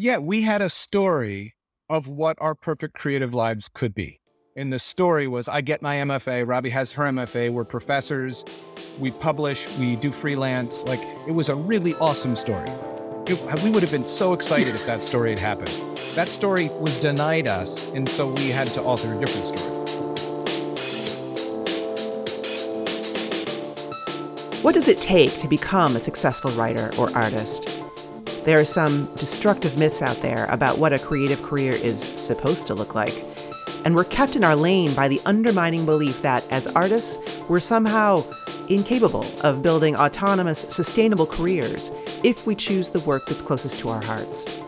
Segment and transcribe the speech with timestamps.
[0.00, 1.56] Yeah, we had a story
[1.88, 4.20] of what our perfect creative lives could be.
[4.54, 8.44] And the story was I get my MFA, Robbi has her MFA, we're professors,
[9.00, 10.84] we publish, we do freelance.
[10.84, 12.68] Like it was a really awesome story.
[13.26, 15.74] It, uh, we would have been so excited if that story had happened.
[16.14, 19.74] That story was denied us, and so we had to alter a different story.
[24.62, 27.77] What does it take to become a successful writer or artist?
[28.44, 32.74] There are some destructive myths out there about what a creative career is supposed to
[32.74, 33.24] look like.
[33.84, 38.24] And we're kept in our lane by the undermining belief that as artists, we're somehow
[38.68, 41.90] incapable of building autonomous, sustainable careers
[42.22, 44.62] if we choose the work that's closest to our hearts.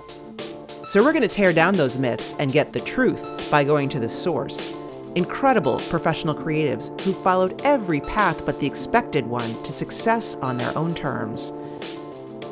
[0.86, 4.00] So we're going to tear down those myths and get the truth by going to
[4.00, 4.74] the source.
[5.14, 10.76] Incredible professional creatives who followed every path but the expected one to success on their
[10.76, 11.52] own terms.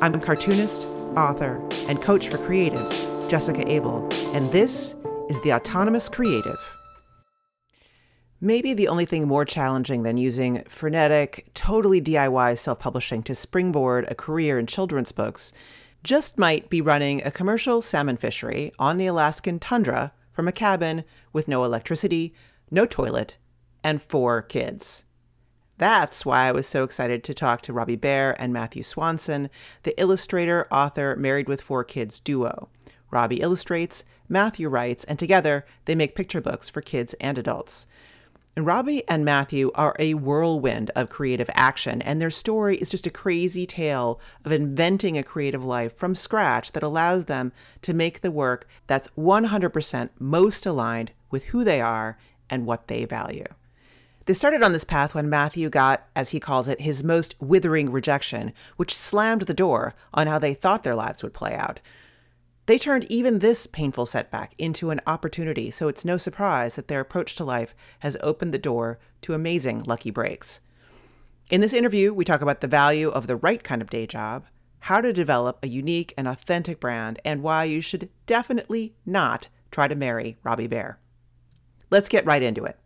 [0.01, 0.87] I'm a cartoonist,
[1.17, 4.95] author, and coach for creatives, Jessica Abel, and this
[5.29, 6.59] is The Autonomous Creative.
[8.41, 14.05] Maybe the only thing more challenging than using frenetic, totally DIY self publishing to springboard
[14.09, 15.51] a career in children's books
[16.03, 21.03] just might be running a commercial salmon fishery on the Alaskan tundra from a cabin
[21.33, 22.33] with no electricity,
[22.71, 23.35] no toilet,
[23.83, 25.03] and four kids.
[25.79, 29.49] That's why I was so excited to talk to Robbi Behr and Matthew Swanson,
[29.83, 32.67] the illustrator, author, married with four kids duo.
[33.13, 37.87] Robbi illustrates, Matthew writes, and together they make picture books for kids and adults.
[38.57, 43.11] Robbi and Matthew are a whirlwind of creative action, and their story is just a
[43.11, 48.31] crazy tale of inventing a creative life from scratch that allows them to make the
[48.31, 52.17] work that's 100% most aligned with who they are
[52.49, 53.45] and what they value.
[54.29, 57.91] They started on this path when Matthew got, as he calls it, his most withering
[57.91, 61.79] rejection, which slammed the door on how they thought their lives would play out.
[62.67, 66.99] They turned even this painful setback into an opportunity, so it's no surprise that their
[66.99, 70.59] approach to life has opened the door to amazing lucky breaks.
[71.49, 74.45] In this interview, we talk about the value of the right kind of day job,
[74.81, 79.87] how to develop a unique and authentic brand, and why you should definitely not try
[79.87, 80.97] to marry Robbi Behr.
[81.89, 82.77] Let's get right into it.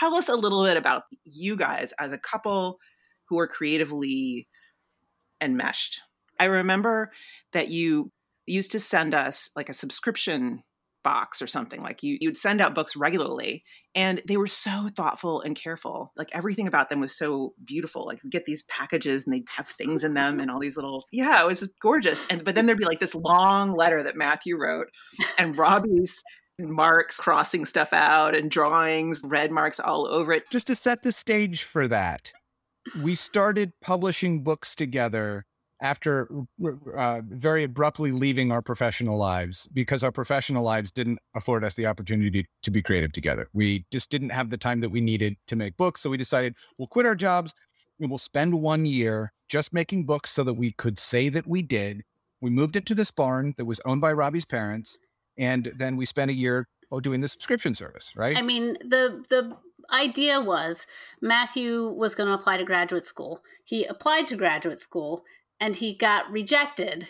[0.00, 2.78] Tell us a little bit about you guys as a couple
[3.28, 4.48] who are creatively
[5.42, 6.00] enmeshed.
[6.38, 7.10] I remember
[7.52, 8.10] that you
[8.46, 10.62] used to send us like a subscription
[11.02, 11.82] box or something.
[11.82, 13.62] Like you you'd send out books regularly
[13.94, 16.12] and they were so thoughtful and careful.
[16.16, 18.06] Like everything about them was so beautiful.
[18.06, 21.06] Like we get these packages and they'd have things in them and all these little
[21.12, 22.26] yeah it was gorgeous.
[22.28, 24.88] And but then there'd be like this long letter that matthew wrote
[25.38, 26.22] and robbi's
[26.68, 31.12] marks crossing stuff out and drawings red marks all over it just to set the
[31.12, 32.32] stage for that
[33.02, 35.44] we started publishing books together
[35.80, 36.28] after
[36.96, 41.86] uh, very abruptly leaving our professional lives because our professional lives didn't afford us the
[41.86, 43.48] opportunity to be creative together.
[43.52, 46.02] We just didn't have the time that we needed to make books.
[46.02, 47.54] So we decided we'll quit our jobs
[47.98, 51.62] and we'll spend one year just making books so that we could say that we
[51.62, 52.02] did.
[52.40, 54.98] We moved into this barn that was owned by Robbi's parents.
[55.40, 58.36] And then we spent a year oh, doing the subscription service, right?
[58.36, 59.56] I mean, the the
[59.90, 60.86] idea was
[61.20, 63.40] Matthew was going to apply to graduate school.
[63.64, 65.24] He applied to graduate school
[65.58, 67.08] and he got rejected.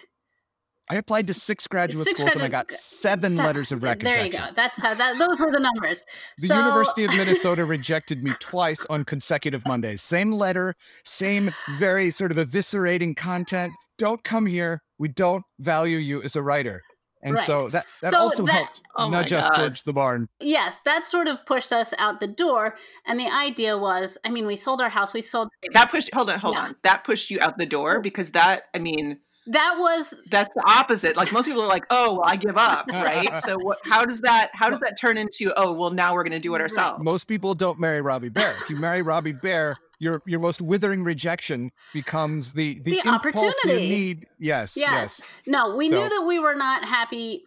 [0.88, 3.82] I applied to six graduate six schools graduate, and I got seven, seven, letters of
[3.82, 4.12] rejection.
[4.12, 4.48] There you go.
[4.56, 6.04] That's how that those were the numbers.
[6.38, 10.02] The so, University of Minnesota rejected me twice on consecutive Mondays.
[10.02, 10.74] Same letter,
[11.04, 13.72] same very sort of eviscerating content.
[13.98, 14.82] Don't come here.
[14.98, 16.82] We don't value you as a writer.
[17.22, 17.46] And right.
[17.46, 20.28] so that, that so also that, helped oh nudge us towards the barn.
[20.40, 22.76] Yes, that sort of pushed us out the door.
[23.06, 25.12] And the idea was, I mean, we sold our house.
[25.12, 26.14] We sold that pushed.
[26.14, 26.62] Hold on, hold yeah.
[26.62, 26.76] on.
[26.82, 28.62] That pushed you out the door because that.
[28.74, 31.16] I mean, that was that's the opposite.
[31.16, 33.36] Like most people are like, oh, well, I give up, right?
[33.38, 35.52] so what, how does that how does that turn into?
[35.56, 37.02] Oh, well, now we're going to do it ourselves.
[37.02, 38.54] Most people don't marry Robbi Behr.
[38.62, 43.88] If you marry Robbi Behr, your your most withering rejection becomes the the, the opportunity
[43.88, 44.26] need.
[44.40, 45.30] Yes, yes, yes.
[45.46, 45.94] No, we so.
[45.94, 47.44] knew that we were not happy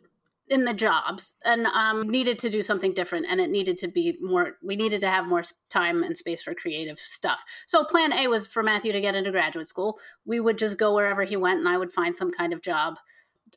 [0.47, 4.17] in the jobs and um, needed to do something different and it needed to be
[4.21, 8.27] more we needed to have more time and space for creative stuff so plan a
[8.27, 11.59] was for matthew to get into graduate school we would just go wherever he went
[11.59, 12.95] and i would find some kind of job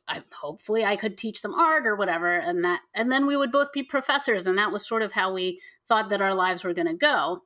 [0.07, 3.51] I, hopefully i could teach some art or whatever and that and then we would
[3.51, 5.59] both be professors and that was sort of how we
[5.89, 7.41] thought that our lives were going to go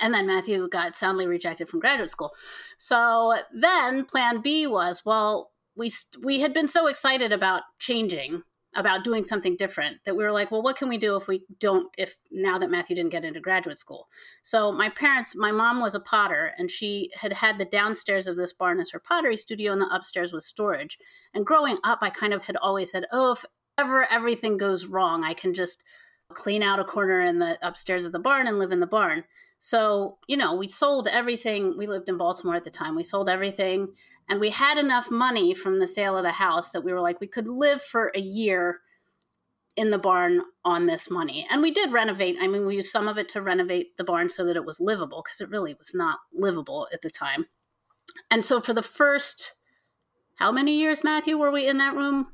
[0.00, 2.32] and then Matthew got soundly rejected from graduate school.
[2.78, 5.90] So then plan B was, well, we
[6.22, 8.42] we had been so excited about changing
[8.76, 11.42] about doing something different that we were like, well, what can we do if we
[11.58, 14.08] don't, if now that Matthew didn't get into graduate school?
[14.42, 18.36] So my parents, my mom was a potter and she had had the downstairs of
[18.36, 20.98] this barn as her pottery studio and the upstairs was storage.
[21.34, 23.44] And growing up, I kind of had always said, oh, if
[23.76, 25.82] ever everything goes wrong, I can just
[26.32, 29.24] clean out a corner in the upstairs of the barn and live in the barn.
[29.62, 31.76] So, you know, we sold everything.
[31.76, 32.96] We lived in Baltimore at the time.
[32.96, 33.88] We sold everything
[34.26, 37.20] and we had enough money from the sale of the house that we were like,
[37.20, 38.80] we could live for a year
[39.76, 41.46] in the barn on this money.
[41.50, 42.36] And we did renovate.
[42.40, 44.80] I mean, we used some of it to renovate the barn so that it was
[44.80, 47.44] livable because it really was not livable at the time.
[48.30, 49.52] And so for the first,
[50.36, 52.28] how many years, Matthew, were we in that room?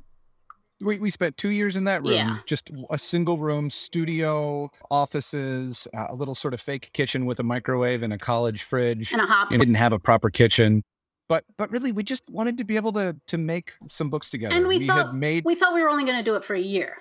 [0.79, 2.37] We, we spent two years in that room, Yeah.
[2.45, 7.43] just a single room, studio, offices, uh, a little sort of fake kitchen with a
[7.43, 9.11] microwave and a college fridge.
[9.11, 9.51] And a hop.
[9.51, 10.83] and didn't have a proper kitchen.
[11.29, 14.55] But but really, we just wanted to be able to to make some books together.
[14.55, 16.53] And we thought- had made we thought we were only going to do it for
[16.53, 16.97] a year.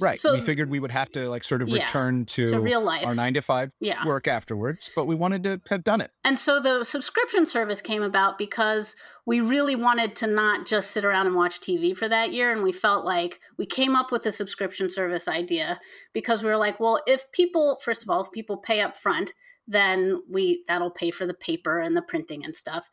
[0.00, 0.18] Right.
[0.18, 2.82] So we figured we would have to like sort of Yeah, return to, to real
[2.82, 3.06] life.
[3.06, 4.04] our nine to five yeah.
[4.06, 6.10] work afterwards, but we wanted to have done it.
[6.24, 8.96] And so the subscription service came about because
[9.26, 12.52] we really wanted to not just sit around and watch TV for that year.
[12.52, 15.80] And we felt like we came up with the subscription service idea
[16.12, 19.32] because we were like, well, if people, first of all, if people pay up front,
[19.66, 22.88] then we that'll pay for the paper and the printing and stuff.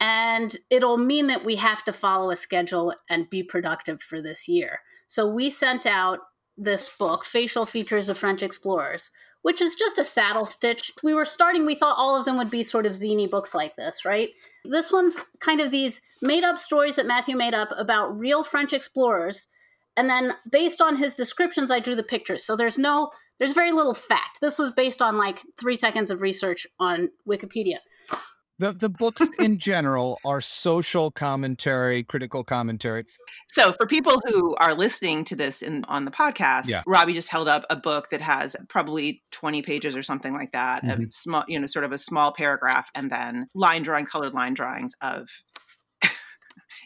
[0.00, 4.46] And it'll mean that we have to follow a schedule and be productive for this
[4.46, 4.80] year.
[5.08, 6.20] So we sent out
[6.58, 9.10] this book, Facial Features of French Explorers,
[9.42, 10.92] which is just a saddle stitch.
[11.02, 13.76] We were starting, we thought all of them would be sort of zany books like
[13.76, 14.30] this, right?
[14.64, 18.72] This one's kind of these made up stories that Matthew made up about real French
[18.72, 19.46] explorers.
[19.96, 22.44] And then based on his descriptions, I drew the pictures.
[22.44, 24.40] So there's no, there's very little fact.
[24.40, 27.78] This was based on like three seconds of research on Wikipedia.
[28.60, 33.04] The the books in general are social commentary, critical commentary.
[33.52, 36.82] So, for people who are listening to this in on the podcast, Yeah.
[36.86, 40.82] Robbi just held up a book that has probably 20 pages or something like that,
[40.84, 41.12] of Mhm.
[41.12, 44.92] small, you know, sort of a small paragraph and then line drawing, colored line drawings
[45.00, 45.28] of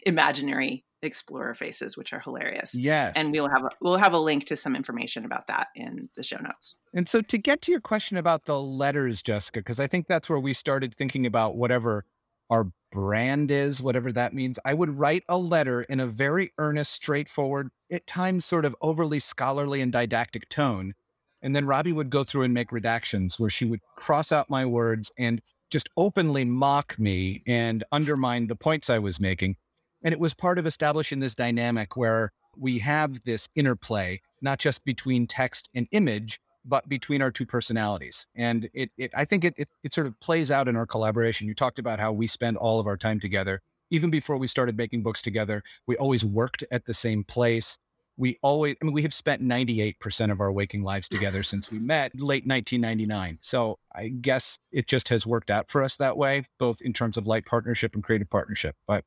[0.05, 2.75] imaginary explorer faces, which are hilarious.
[2.75, 3.13] Yes.
[3.15, 6.23] And we'll have a, we'll have a link to some information about that in the
[6.23, 6.77] show notes.
[6.93, 10.29] And so to get to your question about the letters, Jessica, because I think that's
[10.29, 12.05] where we started thinking about whatever
[12.49, 14.59] our brand is, whatever that means.
[14.63, 19.19] I would write a letter in a very earnest, straightforward, at times sort of overly
[19.19, 20.93] scholarly and didactic tone.
[21.41, 24.65] And then Robbi would go through and make redactions where she would cross out my
[24.65, 29.57] words and just openly mock me and undermine the points I was making.
[30.03, 34.83] And it was part of establishing this dynamic where we have this interplay, not just
[34.83, 38.25] between text and image, but between our two personalities.
[38.35, 41.47] And it, it I think it, it, it sort of plays out in our collaboration.
[41.47, 43.61] You talked about how we spend all of our time together.
[43.89, 47.77] Even before we started making books together, we always worked at the same place.
[48.15, 51.79] We always, I mean, we have spent 98% of our waking lives together since we
[51.79, 53.39] met late 1999.
[53.41, 57.17] So I guess it just has worked out for us that way, both in terms
[57.17, 58.75] of light partnership and creative partnership.
[58.87, 59.03] But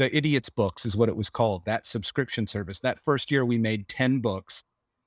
[0.00, 2.80] the Idiots Books is what it was called, that subscription service.
[2.80, 4.64] That first year, we made 10 books.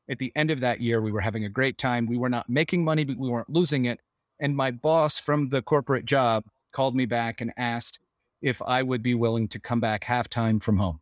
[0.08, 2.06] At the end of that year, we were having a great time.
[2.06, 4.02] We were not making money, but we weren't losing it.
[4.40, 7.98] And my boss from the corporate job called me back and asked
[8.40, 11.00] if I would be willing to come back halftime from home.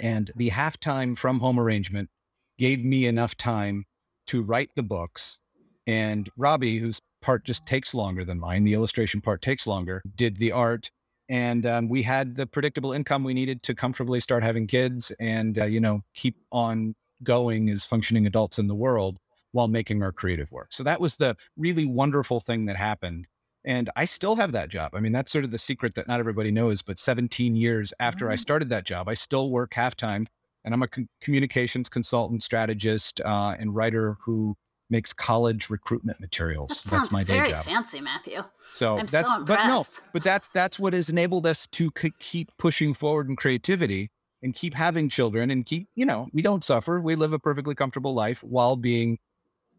[0.00, 2.10] And the halftime from home arrangement
[2.58, 3.86] gave me enough time
[4.28, 5.40] to write the books.
[5.84, 10.36] And Robbi, whose part just takes longer than mine, the illustration part takes longer, did
[10.36, 10.92] the art
[11.28, 15.58] and um, we had the predictable income we needed to comfortably start having kids and
[15.58, 19.18] uh, you know keep on going as functioning adults in the world
[19.52, 23.26] while making our creative work so that was the really wonderful thing that happened
[23.64, 26.20] and i still have that job i mean that's sort of the secret that not
[26.20, 28.40] everybody knows but 17 years after i Mm.
[28.40, 30.26] started that job i still work half-time
[30.64, 34.56] and i'm a com- communications consultant strategist uh, and writer who
[34.90, 38.42] makes college recruitment materials That that's my day very job fancy, Matthew.
[38.70, 42.12] so I'm so that's but no, but that's that's what has enabled us to k-
[42.18, 44.10] keep pushing forward in creativity
[44.42, 47.00] and keep having children and keep you know we don't suffer.
[47.00, 49.18] We live a perfectly comfortable life while being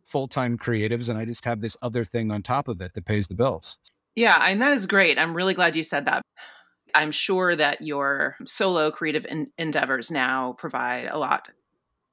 [0.04, 3.06] full time creatives, and I just have this other thing on top of it that
[3.06, 3.78] pays the bills.
[4.16, 5.20] Yeah, and that is great.
[5.20, 6.22] I'm really glad you said that.
[6.96, 11.50] I'm sure that your solo creative en- endeavors now provide a lot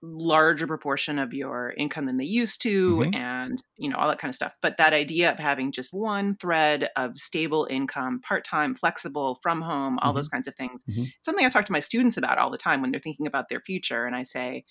[0.07, 3.15] larger proportion of your income than they used to Mhm.
[3.17, 6.37] and you know all that kind of stuff but that idea of having just one
[6.37, 11.07] thread of stable income part-time flexible from home all those kinds of things Mhm.
[11.07, 13.49] it's something i talk to my students about all the time when they're thinking about
[13.49, 14.65] their future and i say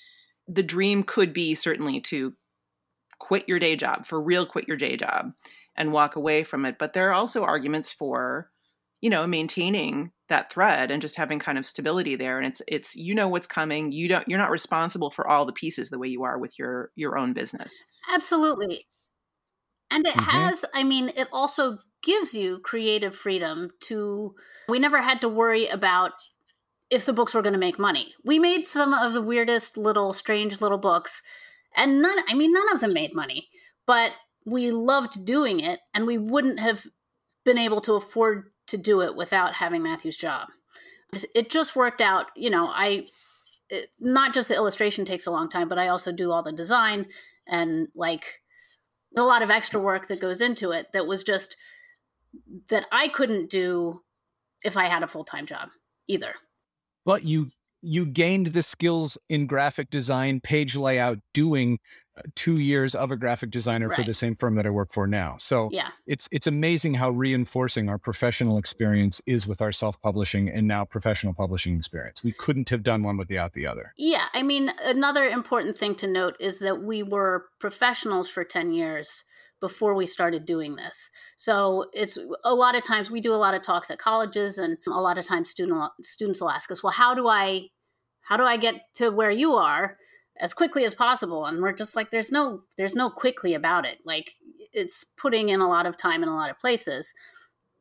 [0.47, 2.35] the dream could be certainly to
[3.19, 5.31] quit your day job for real quit your day job
[5.75, 8.51] and walk away from it but there are also arguments for
[9.01, 12.95] you know maintaining that thread and just having kind of stability there and it's it's
[12.95, 16.07] you know what's coming you don't you're not responsible for all the pieces the way
[16.07, 17.83] you are with your your own business.
[18.13, 18.87] Absolutely.
[19.91, 20.53] And it Mhm.
[20.53, 24.35] has i mean it also gives you creative freedom to
[24.67, 26.13] we never had to worry about
[26.89, 28.13] if the books were going to make money.
[28.25, 31.21] We made some of the weirdest little strange little books
[31.75, 33.49] and none i mean none of them made money
[33.87, 34.13] but
[34.45, 36.85] we loved doing it and we wouldn't have
[37.45, 40.47] been able to afford to do it without having matthew's job.
[41.35, 43.05] It just worked out you know i
[43.69, 46.51] it, not just the illustration takes a long time but i also do all the
[46.51, 47.05] design
[47.45, 48.41] and like
[49.15, 51.55] a lot of extra work that goes into it that was just
[52.69, 54.01] that i couldn't do
[54.63, 55.69] if i had a full-time job
[56.07, 56.33] either.
[57.05, 57.51] But you
[57.81, 61.79] you gained the skills in graphic design page layout doing
[62.35, 65.35] two years of a graphic designer for the same firm that i work for now.
[65.39, 65.89] So yeah.
[66.05, 71.33] it's it's amazing how reinforcing our professional experience is with our self-publishing and now professional
[71.33, 72.23] publishing experience.
[72.23, 73.93] We couldn't have done one without the other.
[73.97, 78.73] Yeah, I mean, another important thing to note is that we were professionals for 10
[78.73, 79.23] years
[79.59, 81.09] before we started doing this.
[81.37, 84.77] So it's a lot of times we do a lot of talks at colleges and
[84.85, 87.69] a lot of times student students will ask us, "Well, how do I
[88.21, 89.97] how do I get to where you are
[90.39, 93.99] as quickly as possible?" And we're just like there's no there's no quickly about it.
[94.05, 94.35] Like
[94.73, 97.13] it's putting in a lot of time in a lot of places.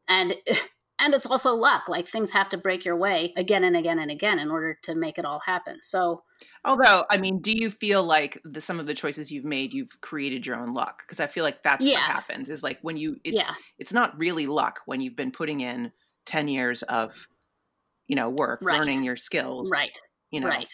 [0.09, 0.35] And
[0.99, 1.89] and it's also luck.
[1.89, 4.95] Like things have to break your way again and again and again in order to
[4.95, 5.81] make it all happen.
[5.83, 6.25] So
[6.65, 10.01] although i mean do you feel like the some of the choices you've made you've
[10.01, 11.95] created your own luck because i feel like that's Yes.
[11.95, 15.31] what happens is like when you it's yeah, it's not really luck when you've been
[15.33, 15.93] putting in
[16.27, 17.29] 10 years of
[18.09, 18.79] you know work Right.
[18.79, 19.99] learning your skills right,
[20.31, 20.69] you know right.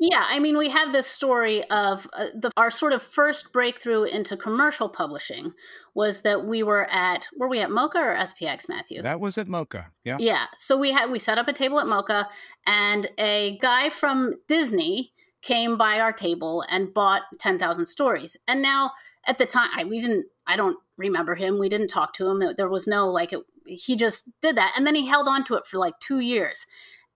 [0.00, 4.04] Yeah, I mean, we have this story of uh, the our sort of first breakthrough
[4.04, 5.52] into commercial publishing
[5.94, 9.02] was that we were at were we at MoCCA or SPX, Matthew?
[9.02, 10.44] that was at MoCCA yeah Yeah.
[10.56, 12.26] So we had we set up a table at MoCCA,
[12.66, 15.12] and a guy from Disney
[15.42, 18.36] came by our table and bought ten thousand stories.
[18.46, 18.92] And now
[19.26, 20.26] at the time, I, we didn't.
[20.46, 21.58] I don't remember him.
[21.58, 22.42] We didn't talk to him.
[22.56, 23.32] There was no like.
[23.32, 26.20] It, he just did that, and then he held on to it for like two
[26.20, 26.66] years.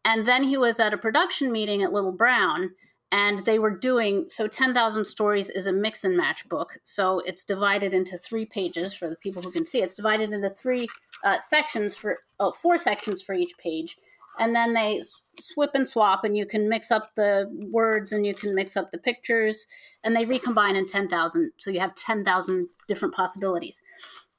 [0.04, 2.70] And then he was at a production meeting at Little Brown,
[3.12, 6.78] and they were doing so 10,000 Stories is a mix and match book.
[6.82, 9.82] So it's divided into three pages for the people who can see.
[9.82, 10.88] It's divided into three
[11.22, 13.98] uh, sections for, oh, four sections for each page.
[14.38, 15.02] And then they
[15.38, 18.90] swip and swap, and you can mix up the words and you can mix up
[18.90, 19.66] the pictures,
[20.02, 21.52] and they recombine in 10,000.
[21.58, 23.82] So you have 10,000 different possibilities.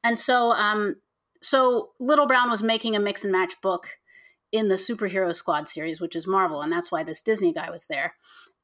[0.04, 0.96] And so, um,
[1.44, 3.90] so Little Brown was making a mix and match book
[4.54, 7.88] in the Superhero Squad series, which is Marvel, and that's why this Disney guy was
[7.88, 8.14] there.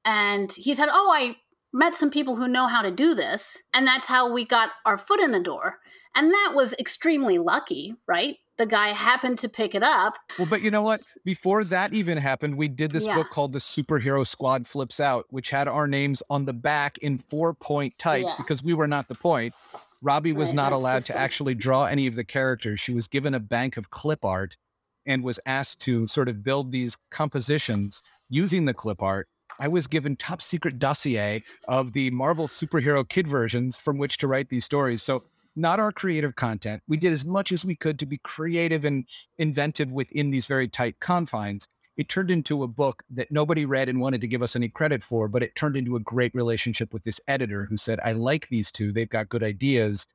[0.06, 1.38] And he said, "Oh, I
[1.74, 4.98] met some people who know how to do this, and that's how we got our
[4.98, 5.80] foot in the door."
[6.16, 8.38] And that was extremely lucky, right?
[8.58, 10.16] The guy happened to pick it up.
[10.38, 11.00] Well, but you know what?
[11.24, 13.16] Before that even happened, we did this Yeah.
[13.16, 17.18] book called The Superhero Squad Flips Out, which had our names on the back in
[17.18, 18.36] four point type Yeah.
[18.38, 19.54] because we were not the point.
[20.02, 22.80] Robbie was Right, not allowed to actually draw any of the characters.
[22.80, 24.58] She was given a bank of clip art
[25.10, 29.28] and was asked to sort of build these compositions using the clip art.
[29.60, 34.28] I was given top secret dossier of the Marvel superhero kid versions from which to
[34.28, 35.02] write these stories.
[35.02, 35.24] So
[35.56, 36.84] not our creative content.
[36.88, 39.06] We did as much as we could to be creative and
[39.40, 41.68] inventive within these very tight confines.
[41.98, 45.04] It turned into a book that nobody read and wanted to give us any credit
[45.04, 48.48] for, but it turned into a great relationship with this editor who said, I like
[48.48, 48.94] these two.
[48.94, 50.06] They've got good ideas.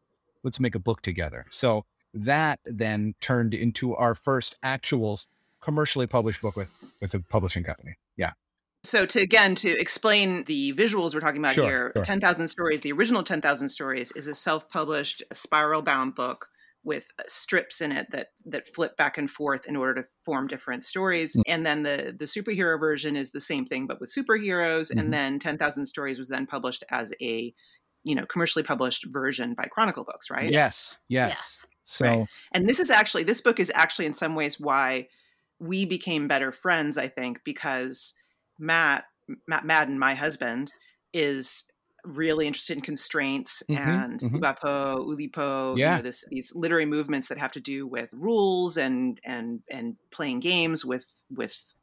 [0.44, 1.46] Let's make a book together.
[1.50, 1.84] So
[2.14, 5.20] that then turned into our first actual
[5.60, 7.96] commercially published book with, with a publishing company.
[8.16, 8.32] Yeah.
[8.84, 12.04] So to again to explain the visuals we're talking about Sure, here, sure.
[12.04, 16.48] Ten Thousand Stories, the original Ten Thousand Stories is a self-published spiral-bound book
[16.84, 20.84] with strips in it that that flip back and forth in order to form different
[20.84, 21.34] stories.
[21.34, 21.42] Mm.
[21.46, 24.92] And then the the superhero version is the same thing but with superheroes.
[24.92, 25.00] Mhm.
[25.00, 27.54] And then Ten Thousand Stories was then published as a
[28.04, 30.52] you know commercially published version by Chronicle Books, right?
[30.52, 30.98] Yes.
[31.08, 31.30] Yes.
[31.30, 31.66] Yes.
[31.84, 32.28] So Right.
[32.52, 35.08] And this is actually this book is actually in some ways why
[35.58, 38.14] we became better friends, I think, because
[38.58, 39.06] Matt
[39.48, 40.74] Matt Madden, my husband,
[41.12, 41.64] is
[42.04, 44.44] really interested in constraints Mhm, and mhm.
[44.44, 45.96] Oubapo, Oulipo, you Yeah.
[45.96, 50.40] know, this these literary movements that have to do with rules and and and playing
[50.40, 51.74] games with with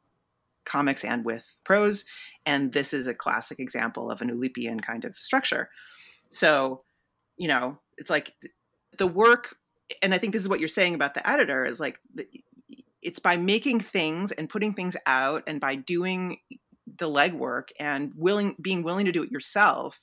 [0.64, 2.04] comics and with prose.
[2.46, 5.68] And this is a classic example of an Oulipian kind of structure.
[6.30, 6.84] So,
[7.38, 8.54] you know, it's like th-
[8.98, 9.56] the work,
[10.02, 11.98] and I think this is what you're saying about the editor is like
[13.02, 16.38] it's by making things and putting things out and by doing
[16.98, 20.00] the legwork and willing being willing to do it yourself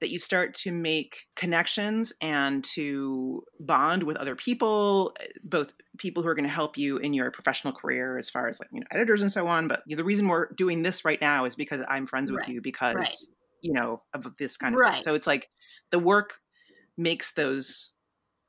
[0.00, 6.22] that you start to make connections and to bond with other people, eh, both people
[6.22, 8.80] who are going to help you in your professional career as far as like, you
[8.80, 9.68] know, editors and so on.
[9.68, 12.48] But the reason we're doing this right now is because I'm friends with Right.
[12.48, 13.14] you because, Right.
[13.60, 14.94] you know, of this kind of Right.
[14.94, 15.02] thing.
[15.02, 15.50] So it's like
[15.90, 16.38] the work
[16.96, 17.92] makes those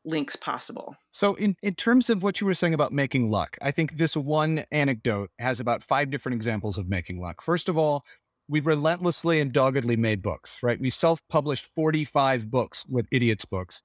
[0.06, 0.96] links possible.
[1.12, 4.16] So, in, in terms of what you were saying about making luck, I think this
[4.16, 7.42] one anecdote has about five different examples of making luck.
[7.42, 8.04] First of all,
[8.48, 10.80] we relentlessly and doggedly made books, right?
[10.80, 13.82] We self published 45 books with Idiots Books.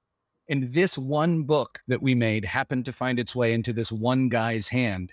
[0.49, 4.29] And this one book that we made happened to find its way into this one
[4.29, 5.13] guy's hand.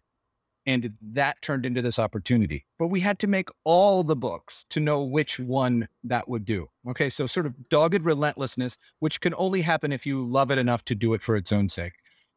[0.66, 2.66] And that turned into this opportunity.
[2.80, 6.70] But we had to make all the books to know which one that would do.
[6.88, 7.10] Okay.
[7.10, 10.96] So, sort of dogged relentlessness, which can only happen if you love it enough to
[10.96, 11.94] do it for its own sake.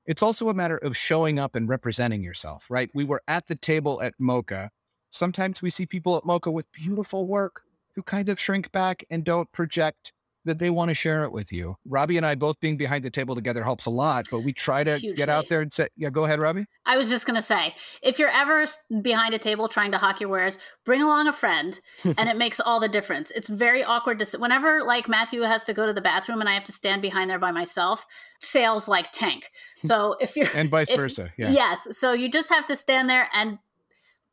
[0.07, 2.91] It's also a matter of showing up and representing yourself, right?
[2.95, 4.71] We were at the table at MoCCA.
[5.11, 7.63] Sometimes we see people at MoCCA with beautiful work
[7.97, 10.13] who kind of shrink back and don't project
[10.47, 11.77] that they want to share it with you.
[11.89, 14.83] Robbi and I both being behind the table together helps a lot, but we try
[14.83, 16.65] to get out there and say, yeah, go ahead, Robbi.
[16.87, 18.65] I was just going to say, if you're ever
[19.03, 22.59] behind a table trying to hawk your wares, bring along a friend, and it makes
[22.61, 23.31] all the difference.
[23.33, 26.55] It's very awkward to whenever like Matthew has to go to the bathroom and I
[26.55, 28.07] have to stand behind there by myself.
[28.41, 29.45] Sales like tank.
[29.79, 31.33] So if you're And vice if- versa.
[31.37, 31.51] Yeah.
[31.51, 31.87] Yes.
[31.99, 33.59] So you just have to stand there and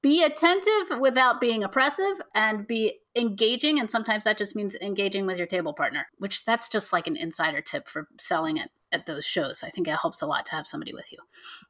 [0.04, 3.80] be attentive without being oppressive and be engaging.
[3.80, 7.16] And sometimes that just means engaging with your table partner, which that's just like an
[7.16, 9.64] insider tip for selling it at those shows.
[9.64, 11.20] I think it helps a lot to have somebody with you.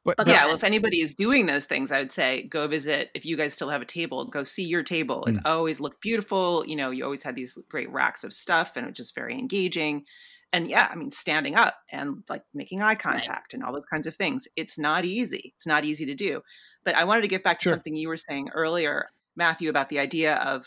[0.04, 0.46] But, But but- yeah, ahead.
[0.48, 3.10] well, if anybody is doing those things, I would say go visit.
[3.14, 5.24] If you guys still have a table, go see your table.
[5.28, 5.46] It's mm.
[5.46, 6.66] always looked beautiful.
[6.66, 9.34] You know, you always had these great racks of stuff, and it was just very
[9.34, 10.04] engaging.
[10.54, 14.06] And yeah, I mean, standing up and like making eye contact and all those kinds
[14.06, 14.46] of things.
[14.54, 15.52] It's not easy.
[15.56, 16.42] It's not easy to do.
[16.84, 17.72] But I wanted to get back to Sure.
[17.72, 20.64] something you were saying earlier, Matthew, about the idea of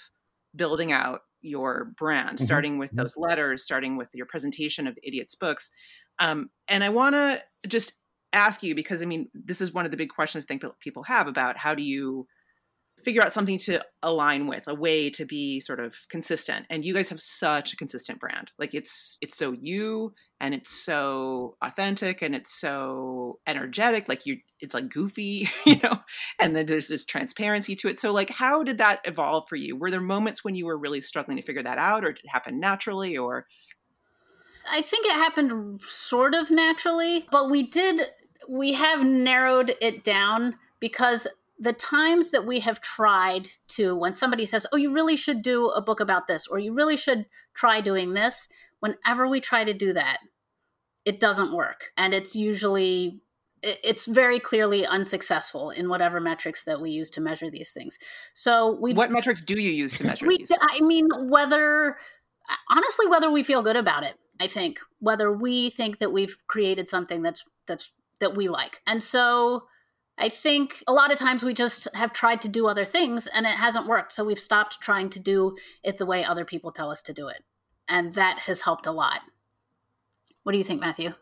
[0.53, 2.45] building out your brand, Mhm.
[2.45, 2.97] starting with Mhm.
[2.97, 5.71] those letters, starting with your presentation of the Idiot's books.
[6.19, 7.93] Um, and I want to just
[8.33, 11.03] ask you because I mean, this is one of the big questions I think people
[11.03, 12.27] have about how do you
[13.03, 16.65] figure out something to align with, a way to be sort of consistent.
[16.69, 18.51] And you guys have such a consistent brand.
[18.57, 24.09] Like it's it's so you and it's so authentic and it's so energetic.
[24.09, 25.99] Like you it's like goofy, you know,
[26.39, 27.99] and then there's this transparency to it.
[27.99, 29.75] So like how did that evolve for you?
[29.75, 32.31] Were there moments when you were really struggling to figure that out or did it
[32.31, 33.45] happen naturally or
[34.69, 38.01] I think it happened sort of naturally, but we did,
[38.49, 41.27] we have narrowed it down because
[41.59, 45.69] the times that we have tried to, when somebody says, oh, you really should do
[45.69, 48.47] a book about this, or you really should try doing this,
[48.79, 50.19] whenever we try to do that,
[51.05, 51.85] it doesn't work.
[51.97, 53.21] And it's usually,
[53.63, 57.97] it's very clearly unsuccessful in whatever metrics that we use to measure these things.
[58.33, 60.51] So we what metrics do you use to measure we these?
[60.61, 61.97] i mean whether
[62.69, 66.87] honestly whether we feel good about it i think whether we think that we've created
[66.87, 69.63] something that's that's that we like and so
[70.17, 73.45] i think a lot of times we just have tried to do other things and
[73.45, 76.91] it hasn't worked so we've stopped trying to do it the way other people tell
[76.91, 77.43] us to do it
[77.87, 79.21] and that has helped a lot
[80.43, 81.13] what do you think matthew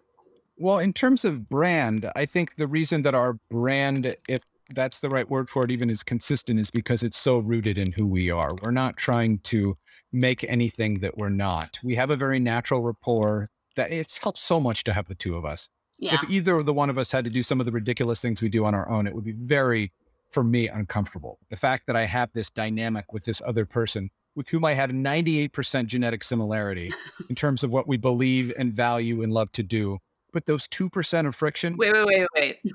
[0.58, 5.10] Well, in terms of brand, I think the reason that our brand, if that's the
[5.10, 8.32] right word for it, even is consistent is because it's so rooted in who we
[8.32, 8.52] are.
[8.62, 9.78] We're not trying to
[10.14, 11.80] make anything that we're not.
[11.84, 15.36] We have a very natural rapport that it's helped so much to have the two
[15.36, 15.68] of us.
[16.00, 18.20] Yeah If either of the one of us had to do some of the ridiculous
[18.20, 19.92] things we do on our own, it would be very,
[20.30, 21.40] for me, uncomfortable.
[21.50, 24.90] The fact that I have this dynamic with this other person with whom I have
[24.90, 26.92] 98% genetic similarity
[27.30, 30.00] in terms of what we believe and value and love to do.
[30.34, 32.74] But those 2% of friction, Wait, wait, wait, wait.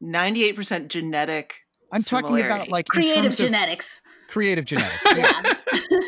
[0.00, 1.63] Ninety-eight percent genetic.
[1.92, 5.04] I'm talking about like creative genetics creative genetics.
[5.16, 5.42] yeah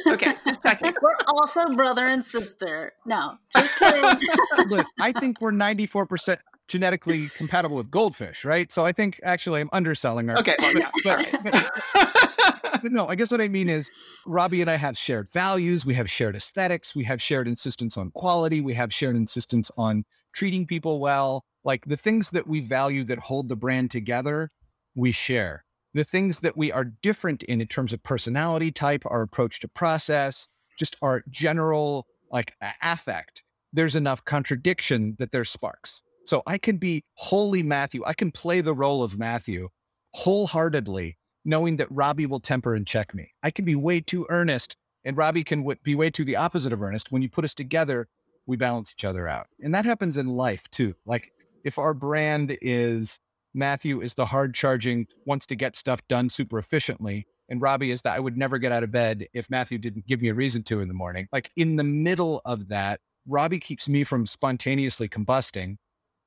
[0.09, 0.93] Okay, just checking.
[1.03, 4.21] we're also brother and sister no just kidding
[4.69, 8.73] Look, I think we're 94% genetically compatible with goldfish, right?
[8.73, 10.39] So I think actually I'm underselling our.
[10.39, 11.45] Okay, well, yeah, but- all right.
[11.45, 13.91] but- but no, I guess what I mean is
[14.27, 15.87] Robbi and I have shared values.
[15.87, 16.95] We have shared aesthetics.
[16.95, 18.61] We have shared insistence on quality.
[18.61, 21.45] We have shared insistence on treating people well.
[21.65, 24.51] Like the things that we value that hold the brand together,
[24.95, 25.65] we share.
[25.97, 29.69] The things that we are different in, in terms of personality type, our approach to
[29.69, 30.47] process,
[30.79, 36.03] just our general like affect, there's enough contradiction that there's sparks.
[36.27, 38.03] So I can be wholly Matthew.
[38.05, 39.71] I can play the role of Matthew
[40.11, 43.33] wholeheartedly, knowing that Robbi will temper and check me.
[43.43, 46.75] I can be way too earnest, and Robbi can w- be way too the opposite
[46.75, 47.11] of earnest.
[47.11, 48.07] When you put us together,
[48.45, 49.47] we balance each other out.
[49.61, 50.95] And that happens in life too.
[51.07, 51.33] Like
[51.65, 53.19] if our brand is
[53.57, 58.03] Matthew is the hard charging, wants to get stuff done super efficiently, and Robbi is
[58.03, 60.63] that I would never get out of bed if Matthew didn't give me a reason
[60.65, 61.27] to in the morning.
[61.33, 65.77] Like in the middle of that, Robbi keeps me from spontaneously combusting,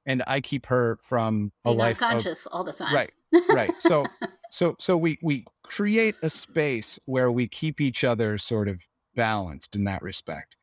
[0.05, 2.93] and I keep her from a Being life of all the time.
[2.93, 3.11] right,
[3.49, 3.71] right.
[3.79, 4.05] So,
[4.49, 8.81] so, so we we create a space where we keep each other sort of
[9.15, 10.55] balanced in that respect.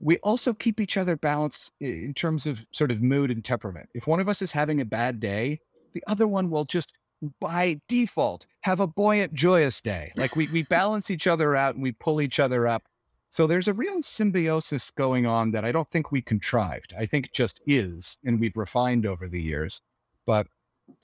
[0.00, 3.88] We also keep each other balanced in terms of sort of mood and temperament.
[3.94, 5.60] If one of us is having a bad day,
[5.92, 6.92] the other one will just
[7.40, 10.12] by default have a buoyant, joyous day.
[10.16, 12.84] Like we we balance each other out and we pull each other up.
[13.30, 16.92] So there's a real symbiosis going on that I don't think we contrived.
[16.98, 19.80] I think just is, and we've refined over the years.
[20.26, 20.48] But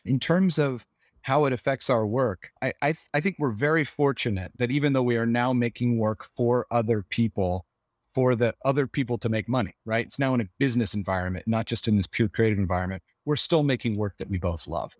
[0.04, 0.84] in terms of
[1.22, 5.02] how it affects our work, I, I, I think we're very fortunate that even though
[5.02, 7.64] we are now making work for other people,
[8.18, 10.04] for the other people to make money, right?
[10.04, 13.00] It's now in a business environment, not just in this pure creative environment.
[13.24, 14.96] We're still making work that we both love.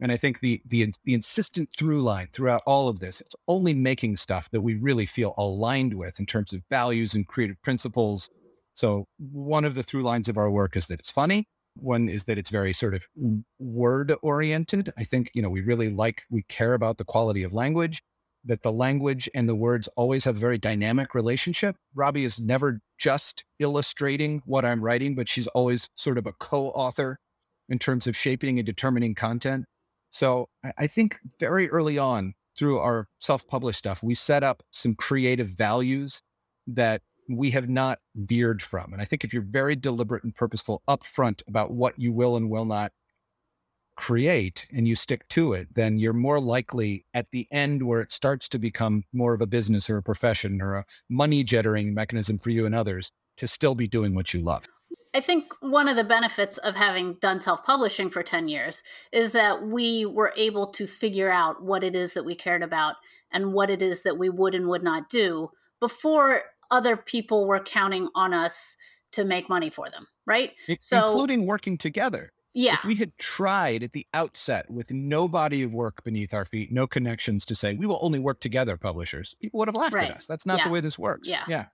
[0.00, 3.74] And I think the the the insistent through line throughout all of this, it's only
[3.74, 8.30] making stuff that we really feel aligned with in terms of values and creative principles.
[8.72, 11.48] So one of the through lines of our work is that it's funny.
[11.74, 13.02] One is that it's very sort of
[13.58, 14.92] word oriented.
[14.96, 18.00] I think, you know, we really like, we care about the quality of language,
[18.44, 21.76] that the language and the words always have a very dynamic relationship.
[21.96, 26.68] Robbi is never just illustrating what I'm writing, but she's always sort of a co
[26.68, 27.18] author
[27.68, 29.66] in terms of shaping and determining content.
[30.10, 30.48] So
[30.78, 35.48] I- think very early on through our self published stuff, we set up some creative
[35.48, 36.20] values
[36.66, 38.92] that we have not veered from.
[38.92, 42.50] And I think if you're very deliberate and purposeful upfront about what you will and
[42.50, 42.92] will not
[44.00, 48.10] create and you stick to it, then you're more likely at the end where it
[48.12, 52.38] starts to become more of a business or a profession or a money generating mechanism
[52.38, 54.64] for you and others to still be doing what you love.
[55.12, 58.82] I think one of the benefits of having done self publishing for 10 years
[59.12, 62.94] is that we were able to figure out what it is that we cared about
[63.32, 67.60] and what it is that we would and would not do before other people were
[67.60, 68.76] counting on us
[69.12, 70.52] to make money for them, right?
[70.68, 72.32] I- So- including working together.
[72.52, 72.74] Yeah.
[72.74, 76.72] If we had tried at the outset with no body of work beneath our feet,
[76.72, 80.10] no connections to say we will only work together, publishers, people would have laughed Right.
[80.10, 80.26] at us.
[80.26, 80.64] That's not Yeah.
[80.64, 81.28] the way this works.
[81.28, 81.44] Yeah.
[81.48, 81.66] Yeah.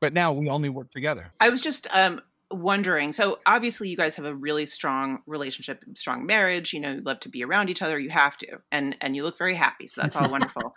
[0.00, 1.32] But now we only work together.
[1.40, 2.20] I was just um,
[2.54, 3.12] wondering.
[3.12, 6.72] So obviously, you guys have a really strong relationship, strong marriage.
[6.72, 7.98] You know, you love to be around each other.
[7.98, 9.86] You have to, and and you look very happy.
[9.86, 10.74] So that's all wonderful.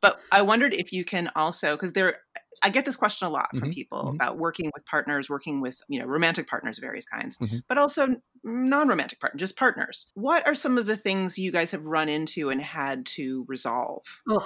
[0.00, 2.18] But I wondered if you can also, because there,
[2.62, 4.14] I get this question a lot from Mhm, people mhm.
[4.14, 7.62] about working with partners, working with you know romantic partners of various kinds, Mhm.
[7.68, 10.10] but also non-romantic partners, just partners.
[10.14, 14.22] What are some of the things you guys have run into and had to resolve
[14.30, 14.42] Ugh.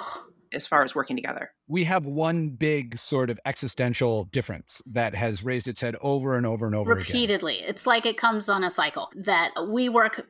[0.53, 1.51] As far as working together?
[1.67, 6.45] We have one big sort of existential difference that has raised its head over and
[6.45, 7.05] over and over again.
[7.05, 7.55] repeatedly.
[7.61, 10.25] It's like it comes on a cycle that we work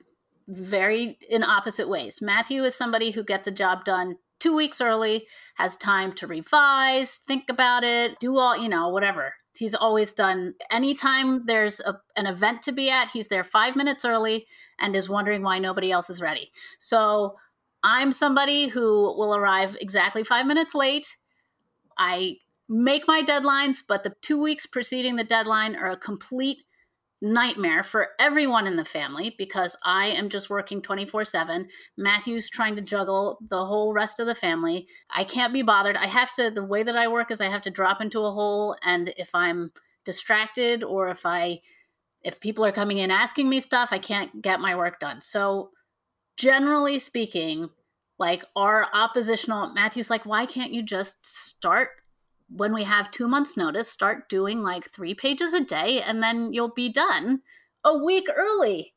[0.48, 2.20] very in opposite ways.
[2.22, 5.26] Matthew is somebody who gets a job done two weeks early,
[5.56, 9.34] has time to revise, think about it, do all, you know, whatever.
[9.58, 14.04] He's always done anytime there's a, an event to be at, he's there five minutes
[14.04, 14.46] early
[14.80, 16.52] and is wondering why nobody else is ready.
[16.80, 17.36] So
[17.86, 18.82] I'm somebody who
[19.16, 21.06] will arrive exactly five minutes late.
[22.00, 26.58] I make my deadlines, but the two weeks preceding the deadline are a complete
[27.22, 31.68] nightmare for everyone in the family because I am just working 24 7.
[31.96, 34.88] Matthew's trying to juggle the whole rest of the family.
[35.16, 35.96] I can't be bothered.
[35.96, 38.32] I have to, the way that I work is I have to drop into a
[38.32, 38.76] hole.
[38.84, 39.72] And if I'm
[40.06, 41.60] distracted or if I,
[42.24, 45.22] if people are coming in asking me stuff, I can't get my work done.
[45.22, 45.70] So,
[46.38, 47.70] generally speaking,
[48.18, 51.90] like our oppositional, Matthew's like, why can't you just start
[52.50, 56.54] when we have two months notice start doing like three pages a day and then
[56.54, 57.42] you'll be done
[57.84, 58.94] a week early?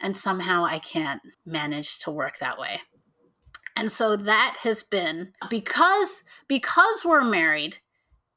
[0.00, 2.80] And somehow i can't manage to work that way.
[3.76, 7.78] And so that has been because because we're married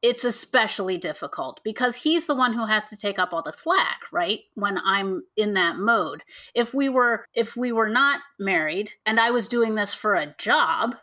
[0.04, 4.02] it's especially difficult because he's the one who has to take up all the slack
[4.12, 9.20] right when i'm in that mode if we were if we were not married and
[9.20, 10.96] i was doing this for a job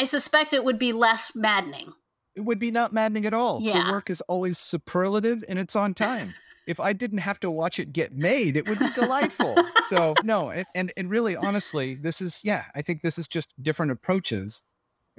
[0.00, 1.92] I suspect it would be less maddening.
[2.34, 3.60] It would be not maddening at all.
[3.60, 3.84] Yeah.
[3.84, 6.32] The work is always superlative and it's on time.
[6.66, 9.62] if I didn't have to watch it get made, it would be delightful.
[9.88, 13.52] so no, and, and and really honestly, this is yeah, I think this is just
[13.62, 14.62] different approaches.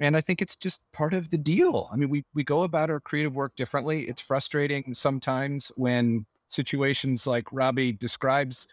[0.02, 1.88] And I think it's just part of the deal.
[1.92, 4.02] I mean, we we go about our creative work differently.
[4.02, 8.66] It's frustrating sometimes when situations like Robbi describes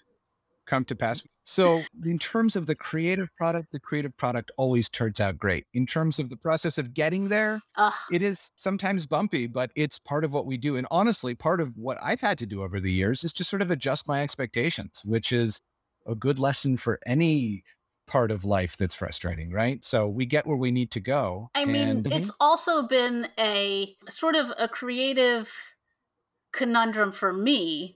[0.66, 1.22] come to pass.
[1.44, 5.66] So, in terms of the creative product, the creative product always turns out great.
[5.74, 10.00] In terms of the process of getting there, Ugh, it is sometimes bumpy, but it's
[10.00, 10.78] part of what we do.
[10.78, 13.62] And honestly, part of what I've had to do over the years is just sort
[13.62, 15.60] of adjust my expectations, which is
[16.08, 17.64] a good lesson for any
[18.10, 19.86] part of life that's frustrating, right?
[19.86, 21.50] So we get where we need to go.
[21.56, 22.36] I mean, and- it's mhm.
[22.40, 25.50] also been a sort of a creative
[26.52, 27.96] conundrum for me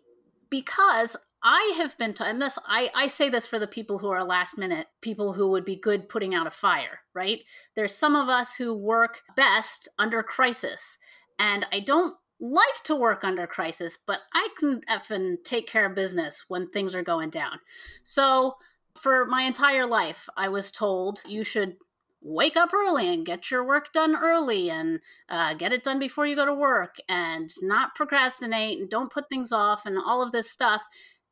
[0.49, 4.09] because I have been to, and this, I, I say this for the people who
[4.09, 7.39] are last minute, people who would be good putting out a fire, right?
[7.75, 10.97] There's some of us who work best under crisis.
[11.39, 15.95] And I don't like to work under crisis, but I can effing take care of
[15.95, 17.59] business when things are going down.
[18.03, 18.55] So
[18.95, 21.75] for my entire life, I was told you should
[22.21, 26.25] wake up early and get your work done early and uh, get it done before
[26.25, 30.31] you go to work and not procrastinate and don't put things off and all of
[30.31, 30.83] this stuff.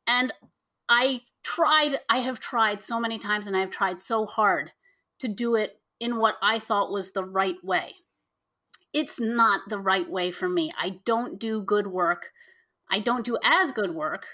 [0.06, 0.32] And
[0.88, 4.72] I tried, I have tried so many times and I've tried so hard
[5.20, 7.94] to do it in what I thought was the right way.
[8.92, 10.72] It's not the right way for me.
[10.78, 12.30] I don't do good work.
[12.90, 14.26] I don't do as good work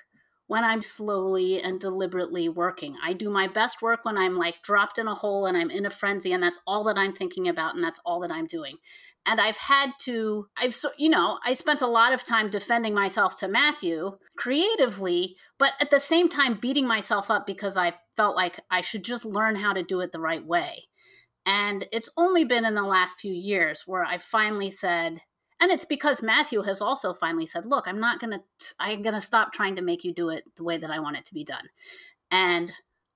[0.48, 2.96] when I'm slowly and deliberately working.
[3.04, 5.86] I do my best work when I'm like dropped in a hole and I'm in
[5.86, 8.78] a frenzy and that's all that I'm thinking about and that's all that I'm doing.
[9.26, 12.94] And I've had to, I've, so, you know, I spent a lot of time defending
[12.94, 18.34] myself to Matthew creatively, but at the same time beating myself up because I felt
[18.34, 20.84] like I should just learn how to do it the right way.
[21.44, 25.20] And it's only been in the last few years where I finally said,
[25.60, 29.14] and it's because Matthew has also finally said, "Look, I'm not going to I'm going
[29.14, 31.34] to stop trying to make you do it the way that I want it to
[31.34, 31.68] be done."
[32.30, 32.72] And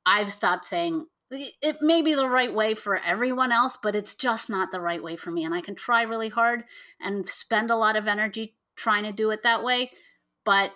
[0.07, 4.51] I've stopped saying it may be the right way for everyone else, but it's just
[4.51, 5.45] not the right way for me.
[5.45, 6.65] And I can try really hard
[7.01, 9.91] and spend a lot of energy trying to do it that way,
[10.45, 10.73] but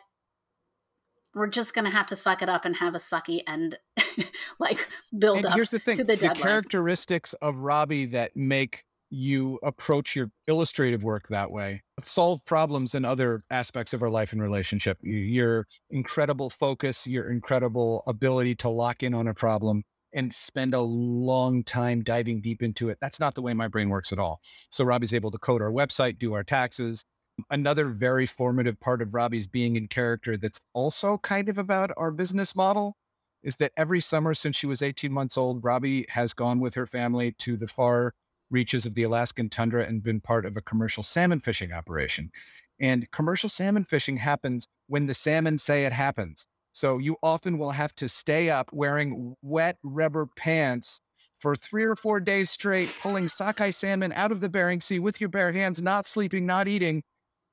[1.35, 3.79] we're just going to have to suck it up and have a sucky and
[4.59, 8.86] like build and up here's the thing to the, the characteristics of robbi that make
[9.11, 14.33] you approach your illustrative work that way solve problems in other aspects of our life
[14.33, 14.99] and relationship.
[15.03, 20.81] Your incredible focus your incredible ability to lock in on a problem and spend a
[20.81, 24.41] long time diving deep into it that's not the way my brain works at all.
[24.71, 27.05] So robbi's able to code our website do our taxes.
[27.51, 32.11] Another very formative part of robbi's being in character that's also kind of about our
[32.11, 32.97] business model
[33.43, 36.85] is that every summer since she was 18 months old, Robbi has gone with her
[36.85, 38.13] family to the far
[38.51, 42.31] reaches of the Alaskan tundra and been part of a commercial salmon fishing operation.
[42.79, 46.47] And commercial salmon fishing happens when the salmon say it happens.
[46.73, 51.01] So you often will have to stay up wearing wet rubber pants
[51.39, 55.21] for three or four days straight, pulling sockeye salmon out of the Bering Sea with
[55.21, 57.03] your bare hands, not sleeping, not eating.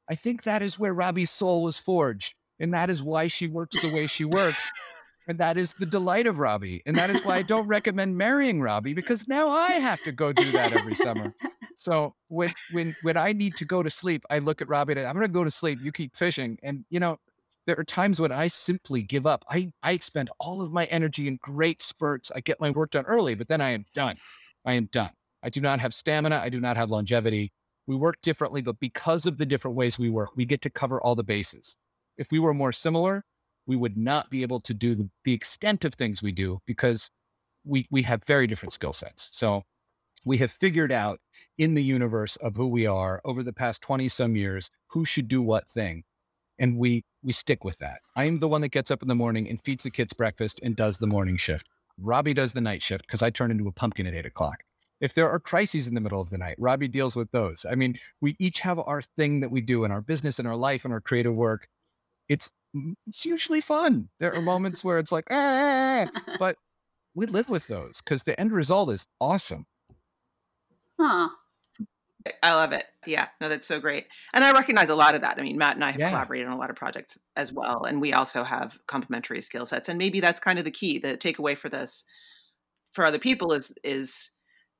[0.09, 2.35] I think that is where Robbi's soul was forged.
[2.59, 4.71] And that is why she works the way she works.
[5.27, 6.81] And that is the delight of Robbi.
[6.85, 10.33] And that is why I don't recommend marrying Robbi because now I have to go
[10.33, 11.33] do that every summer.
[11.75, 14.99] So when when when I need to go to sleep, I look at Robbi and
[15.07, 15.79] I'm gonna go to sleep.
[15.81, 16.59] You keep fishing.
[16.61, 17.19] And you know,
[17.65, 19.45] there are times when I simply give up.
[19.49, 22.31] I, I expend all of my energy in great spurts.
[22.35, 24.17] I get my work done early, but then I am done.
[24.65, 25.11] I am done.
[25.43, 26.37] I do not have stamina.
[26.37, 27.51] I do not have longevity.
[27.87, 31.01] We work differently, but because of the different ways we work, we get to cover
[31.01, 31.75] all the bases.
[32.17, 33.25] If we were more similar,
[33.65, 37.09] we would not be able to do the, the extent of things we do because
[37.63, 39.29] we we have very different skill sets.
[39.31, 39.63] So
[40.25, 41.19] we have figured out
[41.57, 45.27] in the universe of who we are over the past 20 some years who should
[45.27, 46.03] do what thing
[46.59, 48.01] and we we stick with that.
[48.15, 50.59] I am the one that gets up in the morning and feeds the kids breakfast
[50.61, 51.67] and does the morning shift.
[52.01, 54.63] Robbi does the night shift because i turn into a pumpkin at 8 o'clock.
[54.99, 57.65] If there are crises in the middle of the night robbi deals with those.
[57.69, 60.55] I mean we each have our thing that we do in our business and our
[60.55, 61.67] life and our creative work.
[62.29, 62.49] It's
[63.07, 66.07] it's usually fun there are moments where it's like ah,
[66.39, 66.57] but
[67.15, 69.65] we live with those because the end result is awesome
[70.99, 71.29] huh.
[72.41, 72.85] I love it.
[73.05, 74.07] Yeah, no, that's so great.
[74.33, 75.37] And I recognize a lot of that.
[75.37, 76.09] I mean, Matt and I have Yeah.
[76.09, 77.83] collaborated on a lot of projects as well.
[77.83, 79.89] And we also have complementary skill sets.
[79.89, 80.99] And maybe that's kind of the key.
[80.99, 82.05] The takeaway for this
[82.91, 84.31] for other people is is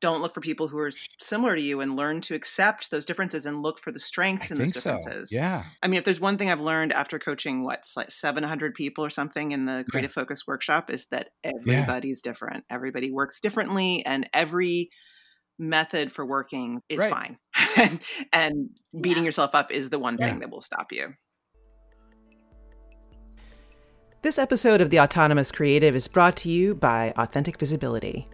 [0.03, 3.45] don't look for people who are similar to you and learn to accept those differences
[3.45, 4.97] and look for the strengths I in those think so.
[4.97, 5.31] differences.
[5.33, 9.05] yeah I mean, if there's one thing I've learned after coaching, what's like 700 people
[9.05, 12.65] or something in the Creative Focus workshop is that everybody's different.
[12.69, 14.89] Everybody works differently, and every
[15.57, 17.09] method for working is Right.
[17.09, 17.37] fine.
[17.77, 18.01] and,
[18.33, 19.27] and beating Yeah.
[19.27, 20.27] yourself up is the one Yeah.
[20.27, 21.13] thing that will stop you.
[24.21, 28.27] This episode of The Autonomous Creative is brought to you by Authentic Visibility.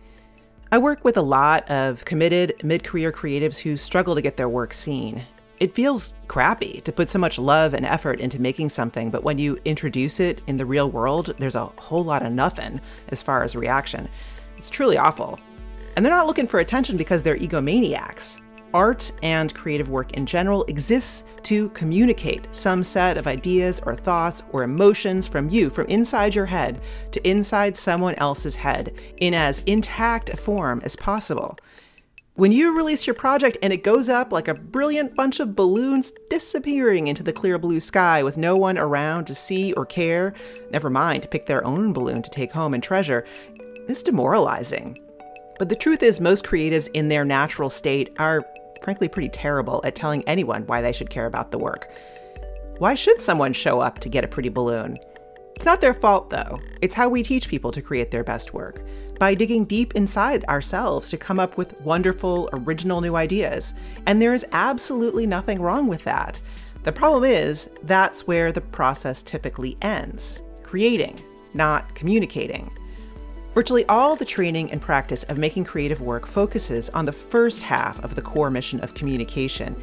[0.72, 4.48] I work with a lot of committed mid career creatives who struggle to get their
[4.48, 5.24] work seen.
[5.60, 9.40] It feels crappy to put so much love and effort into making something, but when
[9.40, 13.42] you introduce it in the real world, there's a whole lot of nothing as far
[13.44, 14.08] as reaction.
[14.58, 15.40] It's truly awful.
[15.96, 18.40] And they're not looking for attention because they're egomaniacs.
[18.74, 24.44] Art and creative work in general exists to communicate some set of ideas or thoughts
[24.52, 29.60] or emotions from you, from inside your head to inside someone else's head, in as
[29.66, 31.58] intact a form as possible.
[32.36, 36.14] When you release your project and it goes up like a brilliant bunch of balloons
[36.30, 40.34] disappearing into the clear blue sky with no one around to see or care,
[40.72, 43.26] never mind pick their own balloon to take home and treasure,
[43.90, 44.98] it's demoralizing.
[45.58, 48.46] But the truth is, most creatives in their natural state are
[48.90, 51.92] frankly pretty terrible at telling anyone why they should care about the work.
[52.80, 54.98] Why should someone show up to get a pretty balloon?
[55.56, 56.60] It's not their fault, though.
[56.82, 58.82] It's how we teach people to create their best work
[59.20, 63.76] by digging deep inside ourselves to come up with wonderful, original new ideas.
[64.08, 66.42] And there is absolutely nothing wrong with that.
[66.82, 71.22] The problem is, that's where the process typically ends creating,
[71.54, 72.72] not communicating.
[73.54, 78.04] Virtually all the training and practice of making creative work focuses on the first half
[78.04, 79.76] of the core mission of communication,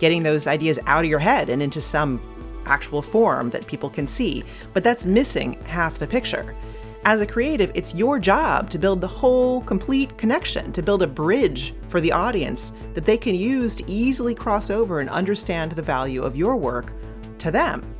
[0.00, 2.20] getting those ideas out of your head and into some
[2.66, 4.42] actual form that people can see.
[4.72, 6.56] But that's missing half the picture.
[7.04, 11.06] As a creative, it's your job to build the whole complete connection, to build a
[11.06, 15.82] bridge for the audience that they can use to easily cross over and understand the
[15.82, 16.94] value of your work
[17.38, 17.93] to them.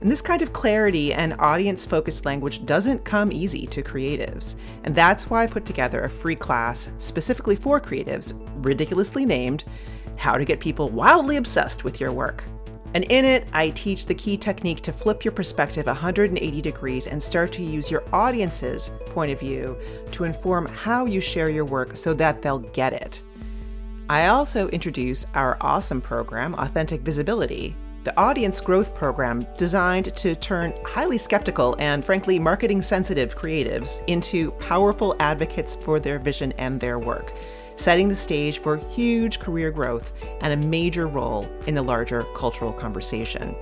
[0.00, 4.54] And this kind of clarity and audience focused language doesn't come easy to creatives.
[4.84, 8.34] And that's why I put together a free class specifically for creatives,
[8.64, 9.64] ridiculously named
[10.16, 12.44] How to Get People Wildly Obsessed with Your Work.
[12.94, 17.22] And in it, I teach the key technique to flip your perspective 180 degrees and
[17.22, 19.76] start to use your audience's point of view
[20.12, 23.22] to inform how you share your work so that they'll get it.
[24.08, 27.76] I also introduce our awesome program, Authentic Visibility,
[28.08, 34.50] the audience growth program designed to turn highly skeptical and, frankly, marketing sensitive creatives into
[34.52, 37.34] powerful advocates for their vision and their work
[37.76, 42.72] setting the stage for huge career growth and a major role in the larger cultural
[42.72, 43.54] conversation.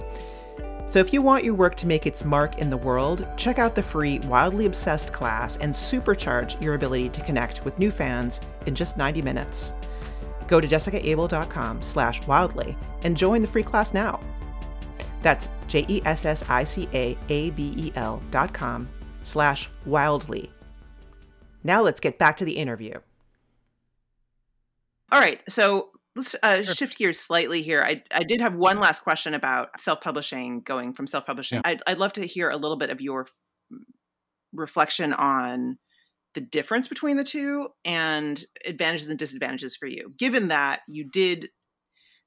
[0.87, 3.74] So, if you want your work to make its mark in the world, check out
[3.74, 8.76] the free Wildly Obsessed class and supercharge your ability to connect with new fans in
[8.76, 9.74] just 90 minutes.
[10.46, 14.20] Go to jessicaabel.com slash wildly and join the free class now.
[15.22, 16.22] That's J-E-S-S-I-C-A-A-B-E-L
[18.31, 18.88] dot com
[19.22, 20.50] slash wildly.
[21.64, 22.94] Now let's get back to the interview.
[25.11, 25.40] All right.
[25.48, 26.74] So let's uh, sure.
[26.74, 27.83] shift gears slightly here.
[27.83, 31.57] I, I did have one last question about self publishing, going from self publishing.
[31.59, 31.70] Yeah.
[31.70, 33.33] I'd, I'd love to hear a little bit of your f-
[34.52, 35.79] reflection on
[36.35, 41.48] the difference between the two and advantages and disadvantages for you, given that you did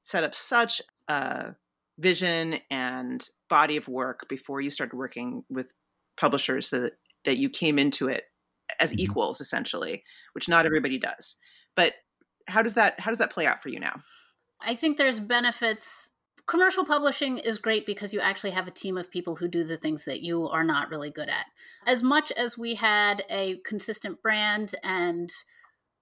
[0.01, 1.53] set up such a
[1.99, 5.73] vision and body of work before you started working with
[6.17, 6.93] publishers so that,
[7.25, 8.23] that you came into it
[8.79, 8.99] as mm-hmm.
[8.99, 11.35] equals essentially which not everybody does
[11.75, 11.93] but
[12.49, 14.01] how does that how does that play out for you now?
[14.61, 16.09] I think there's benefits.
[16.47, 19.77] Commercial publishing is great because you actually have a team of people who do the
[19.77, 21.45] things that you are not really good at.
[21.85, 25.29] As much as we had a consistent brand and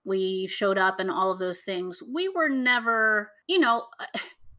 [0.05, 3.87] we showed up and all of those things, we were never, you know,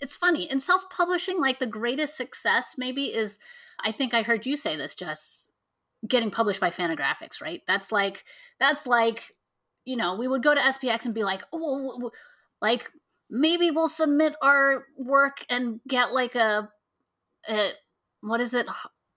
[0.00, 3.38] it's funny in self publishing, like the greatest success maybe is,
[3.84, 5.52] I think I heard you say this, just
[6.06, 7.62] getting published by Fantagraphics, right?
[7.66, 8.24] That's like,
[8.60, 9.34] that's like
[9.88, 12.10] you know, we would go to SPX and be like, oh,
[12.60, 12.90] like
[13.30, 16.68] maybe we'll submit our work and get like a,
[17.48, 17.70] a
[18.20, 18.66] what is it,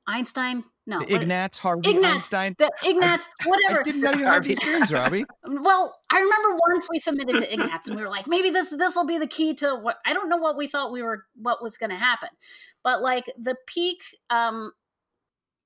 [0.08, 0.64] Eisner?
[0.88, 2.56] No, the Ignatz, Harvey, Ignatz, Eisner.
[2.58, 3.80] The Ignatz, I, whatever.
[3.82, 5.26] I didn't know you had these dreams, Robbi.
[5.46, 8.96] Well, I remember once we submitted to Ignatz and we were like, maybe this this
[8.96, 11.62] will be the key to what I don't know what we thought we were what
[11.62, 12.30] was going to happen,
[12.84, 14.72] but like the peak um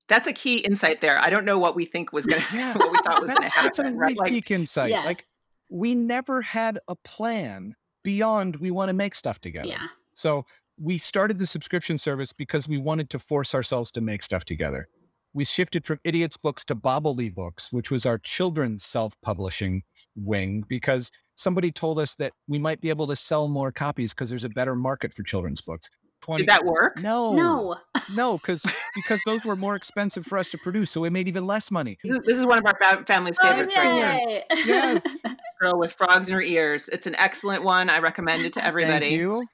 [0.08, 1.18] that's a key insight there.
[1.18, 3.42] I don't know what we think was going to, yeah, what we thought was going
[3.42, 3.64] to happen.
[3.64, 4.18] That's a right?
[4.18, 4.90] Like, peak insight.
[4.90, 5.06] Yes.
[5.06, 5.26] Like
[5.70, 9.70] we never had a plan beyond we want to make stuff together.
[9.70, 9.88] Yeah.
[10.14, 10.46] So
[10.78, 14.88] we started the subscription service because we wanted to force ourselves to make stuff together.
[15.36, 19.84] We shifted from Idiots Books to Bobbledy Books, which was our children's self-publishing
[20.16, 24.30] wing, because somebody told us that we might be able to sell more copies because
[24.30, 25.90] there's a better market for children's books.
[26.22, 26.44] 20.
[26.44, 27.02] Did that work?
[27.02, 27.76] No, no,
[28.14, 31.46] no, because because those were more expensive for us to produce, so we made even
[31.46, 31.98] less money.
[32.06, 34.44] This is one of our fa- family's favorites oh, right here.
[34.66, 35.06] Yes,
[35.62, 36.88] girl with frogs in her ears.
[36.88, 37.90] It's an excellent one.
[37.90, 39.10] I recommend it to everybody.
[39.10, 39.46] Thank you.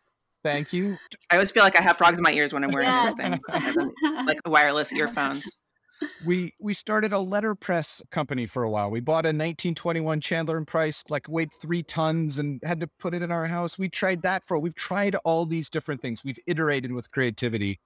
[0.43, 0.97] Thank you.
[1.31, 3.39] I always feel like I have frogs in my ears when I'm wearing this thing,
[4.27, 5.60] like wireless earphones
[6.25, 8.91] we we started a letterpress company for a while.
[8.91, 13.13] We bought a 1921 Chandler and Price, like weighed three tons, and had to put
[13.13, 13.77] it in our house.
[13.77, 14.59] We tried that for.
[14.59, 16.23] We've tried all these different things.
[16.23, 17.79] We've iterated with creativity.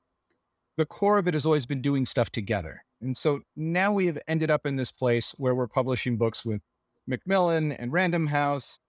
[0.78, 4.20] The core of it has always been doing stuff together, and so now we have
[4.28, 6.62] ended up in this place where we're publishing books with
[7.08, 8.80] Macmillan and Random House,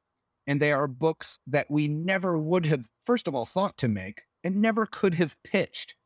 [0.46, 4.22] And they are books that we never would have, first of all, thought to make
[4.44, 5.96] and never could have pitched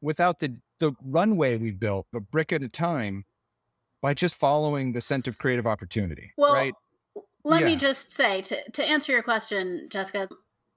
[0.00, 3.24] without the, the runway we built, a brick at a time,
[4.02, 6.32] by just following the scent of creative opportunity.
[6.36, 6.74] Well, right?
[7.44, 10.28] let me just say to, to answer your question, Jessica.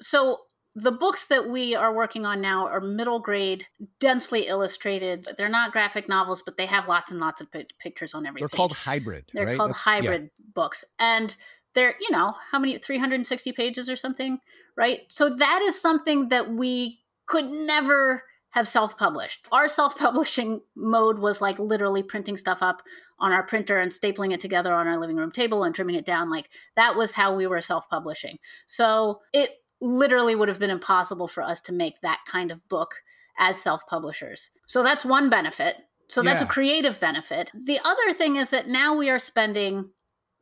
[0.01, 0.39] So
[0.75, 3.67] the books that we are working on now are middle grade,
[3.99, 5.27] densely illustrated.
[5.37, 8.41] They're not graphic novels, but they have lots and lots of pic- pictures on every
[8.41, 8.57] They're page.
[8.57, 9.25] called hybrid.
[9.33, 9.57] They're right?
[9.57, 9.93] called That's- yeah.
[9.93, 10.83] hybrid books.
[10.99, 11.35] And
[11.75, 14.39] they're, you know, how many 360 pages or something,
[14.75, 15.01] right?
[15.09, 18.23] So that is something that we could never
[18.53, 19.47] have self-published.
[19.51, 22.83] Our self-publishing mode was like literally printing stuff up
[23.19, 26.05] on our printer and stapling it together on our living room table and trimming it
[26.05, 28.37] down like that was how we were self-publishing.
[28.67, 32.95] So it literally would have been impossible for us to make that kind of book
[33.39, 34.51] as self-publishers.
[34.67, 35.77] So that's one benefit.
[36.07, 37.49] So that's a creative benefit.
[37.55, 39.89] The other thing is that now we are spending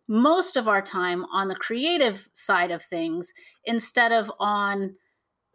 [0.10, 3.32] most of our time on the creative side of things
[3.64, 4.96] instead of on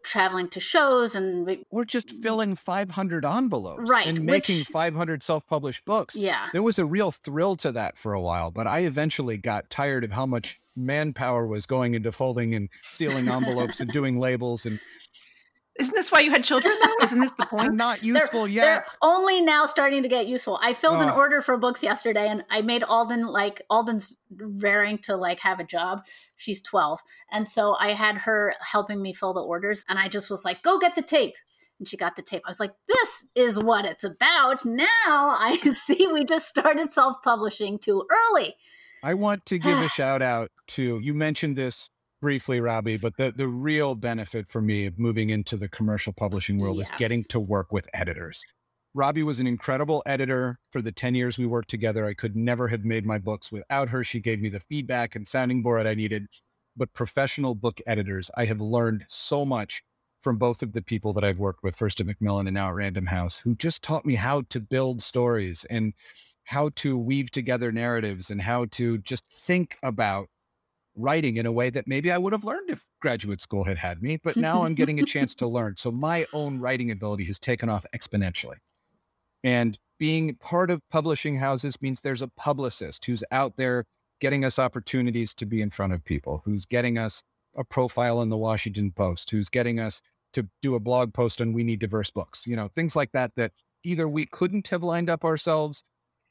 [0.07, 5.23] traveling to shows and we- Or just filling 500 envelopes Right, and making which- 500
[5.23, 6.17] self published books.
[6.17, 6.49] yeah.
[6.53, 10.05] There was a real thrill to that for a while, but I eventually got tired
[10.05, 14.79] of how much manpower was going into folding and sealing envelopes and doing labels and
[15.79, 16.95] Isn't this why you had children though?
[17.05, 17.75] Isn't this the they're point?
[17.75, 18.95] not They're- useful They're yet.
[19.03, 20.59] only now starting to get useful.
[20.63, 21.17] I filled an Oh.
[21.17, 25.65] order for books yesterday and I made Alden like Alden's raring to like have a
[25.65, 26.03] job.
[26.37, 27.01] She's 12.
[27.31, 30.63] And so I had her helping me fill the orders and I just was like,
[30.63, 31.35] "Go get the tape."
[31.79, 32.43] And she got the tape.
[32.47, 34.87] I was like, "This is what it's about." Now
[35.39, 38.57] I see we just started self-publishing too early.
[39.03, 41.91] I want to give a shout out to you mentioned this
[42.21, 46.59] briefly, Robbi, but the, the real benefit for me of moving into the commercial publishing
[46.59, 48.45] world is getting to work with editors.
[48.97, 52.07] Robbi was an incredible editor for the 10 years we worked together.
[52.07, 54.03] I could never have made my books without her.
[54.03, 56.27] She gave me the feedback and sounding board I needed.
[56.75, 59.83] But professional book editors, I have learned so much
[60.21, 62.75] from both of the people that I've worked with, first at Macmillan and now at
[62.75, 65.93] Random House, who just taught me how to build stories and
[66.45, 70.29] how to weave together narratives and how to just think about
[70.97, 74.03] writing in a way that maybe I would have learned if graduate school had had
[74.03, 75.77] me, but now I'm getting a chance to learn.
[75.77, 78.57] So my own writing ability has taken off exponentially.
[79.45, 83.85] And being part of publishing houses means there's a publicist who's out there
[84.21, 87.23] getting us opportunities to be in front of people, who's getting us
[87.57, 90.01] a profile in the Washington Post, who's getting us
[90.33, 93.33] to do a blog post on We Need Diverse Books, you know, things like that,
[93.37, 93.53] that
[93.85, 95.83] either we couldn't have lined up ourselves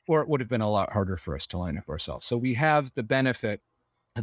[0.08, 2.26] or it would have been a lot harder for us to line up ourselves.
[2.26, 3.62] So we have the benefit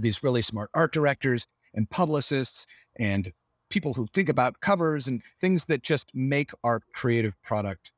[0.00, 2.66] these really smart art directors and publicists
[2.98, 3.32] and
[3.70, 7.92] people who think about covers and things that just make our creative product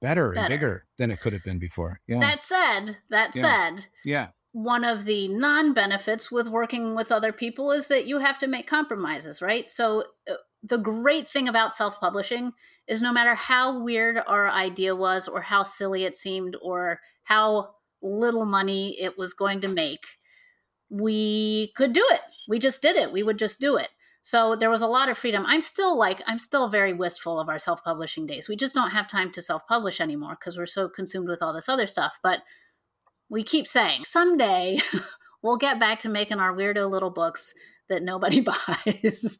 [0.00, 2.00] better, and bigger than it could have been before.
[2.08, 2.20] Yeah.
[2.20, 3.42] That said, that Yeah.
[3.42, 4.28] said, yeah.
[4.52, 8.46] one of the non benefits with working with other people is that you have to
[8.48, 9.70] make compromises, right?
[9.70, 12.52] So, uh, the great thing about self publishing
[12.86, 17.74] is no matter how weird our idea was, or how silly it seemed, or how
[18.02, 20.00] little money it was going to make,
[20.90, 22.20] we could do it.
[22.48, 23.12] We just did it.
[23.12, 23.88] We would just do it.
[24.22, 25.44] So there was a lot of freedom.
[25.46, 28.48] I'm still like, I'm still very wistful of our self publishing days.
[28.48, 31.54] We just don't have time to self publish anymore because we're so consumed with all
[31.54, 32.18] this other stuff.
[32.22, 32.40] But
[33.30, 34.80] we keep saying someday
[35.42, 37.54] we'll get back to making our weirdo little books
[37.90, 39.38] that nobody buys.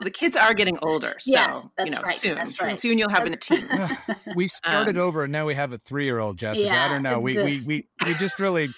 [0.00, 2.34] The kids are getting older, so Yes, that's you know, right, soon.
[2.34, 2.78] that's right.
[2.80, 3.68] Soon you'll have a team.
[4.34, 6.70] we started Um, over and now we have a three-year-old Jessica.
[6.72, 7.20] I don't know.
[7.20, 8.70] We, we just- we we just really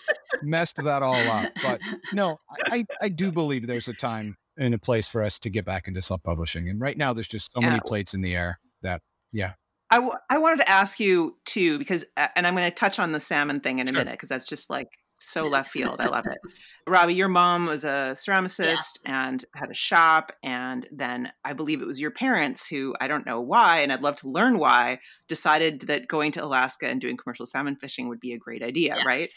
[0.43, 1.51] messed that all up.
[1.63, 1.81] But
[2.13, 5.51] no, I I I do believe there's a time and a place for us to
[5.51, 6.69] get back into self-publishing.
[6.69, 9.01] And right now, there's just so many plates in the air that
[9.33, 9.55] yeah.
[9.91, 12.99] I, w- I wanted to ask you too because uh, and I'm going to touch
[12.99, 13.99] on the salmon thing in a Sure.
[14.01, 14.89] minute because that's just like
[15.25, 16.01] so left field.
[16.01, 16.39] I love it.
[16.89, 21.87] Robbi, your mom was a ceramicist and had a shop and then I believe it
[21.87, 24.99] was your parents who I don't know why and I'd love to learn why
[25.29, 28.97] decided that going to Alaska and doing commercial salmon fishing would be a great idea,
[28.97, 29.05] Yes.
[29.07, 29.29] right?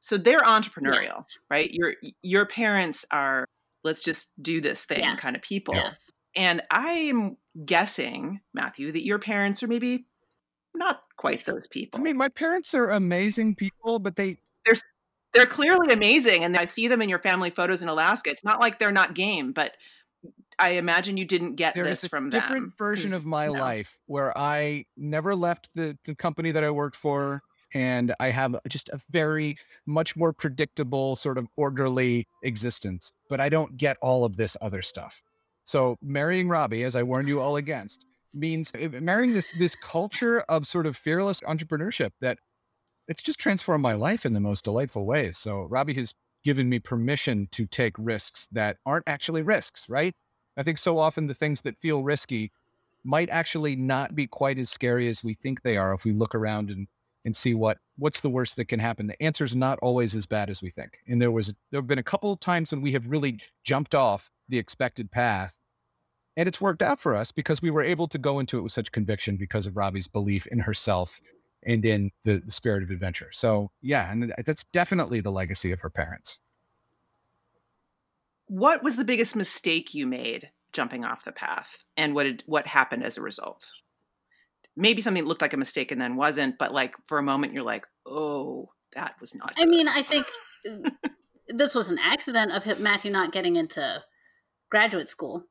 [0.00, 1.38] So they're entrepreneurial, Yes.
[1.50, 1.70] right?
[1.72, 3.46] Your your parents are
[3.84, 5.78] let's just do this thing kind of people.
[6.36, 10.06] And I'm guessing, Matthew, that your parents are maybe
[10.74, 12.00] not quite those people.
[12.00, 14.74] I mean, my parents are amazing people, but they they're
[15.46, 16.44] clearly amazing.
[16.44, 18.30] And I see them in your family photos in Alaska.
[18.30, 19.76] It's not like they're not game, but
[20.58, 22.74] I imagine you didn't get there this from different them.
[22.78, 26.96] version of my know, life where I never left the, the company that I worked
[26.96, 27.42] for.
[27.72, 33.48] And I have just a very much more predictable, sort of orderly existence, but I
[33.48, 35.22] don't get all of this other stuff.
[35.64, 40.40] So marrying Robbi, as I warned you all against, means eh, marrying this this culture
[40.48, 42.38] of sort of fearless entrepreneurship that
[43.08, 45.38] it's just transformed my life in the most delightful ways.
[45.38, 50.14] So Robbi has given me permission to take risks that aren't actually risks, right?
[50.56, 52.52] I think so often the things that feel risky
[53.02, 56.34] might actually not be quite as scary as we think they are if we look
[56.34, 56.88] around and
[57.26, 59.06] and see what what's the worst that can happen.
[59.06, 60.98] The answer is not always as bad as we think.
[61.06, 63.94] And there was there have been a couple of times when we have really jumped
[63.94, 65.56] off the expected path.
[66.36, 68.72] And it's worked out for us because we were able to go into it with
[68.72, 71.20] such conviction because of Robbi's belief in herself
[71.66, 73.30] and in the, the spirit of adventure.
[73.32, 76.38] So yeah, and that's definitely the legacy of her parents.
[78.46, 82.66] What was the biggest mistake you made jumping off the path, and what did, what
[82.66, 83.70] happened as a result?
[84.76, 87.62] Maybe something looked like a mistake and then wasn't, but like for a moment you're
[87.62, 89.54] like, oh, that was not.
[89.56, 89.70] I good.
[89.70, 90.26] mean, I think
[90.68, 90.90] uh,
[91.48, 94.02] this was an accident of Matthew not getting into
[94.70, 95.44] graduate school.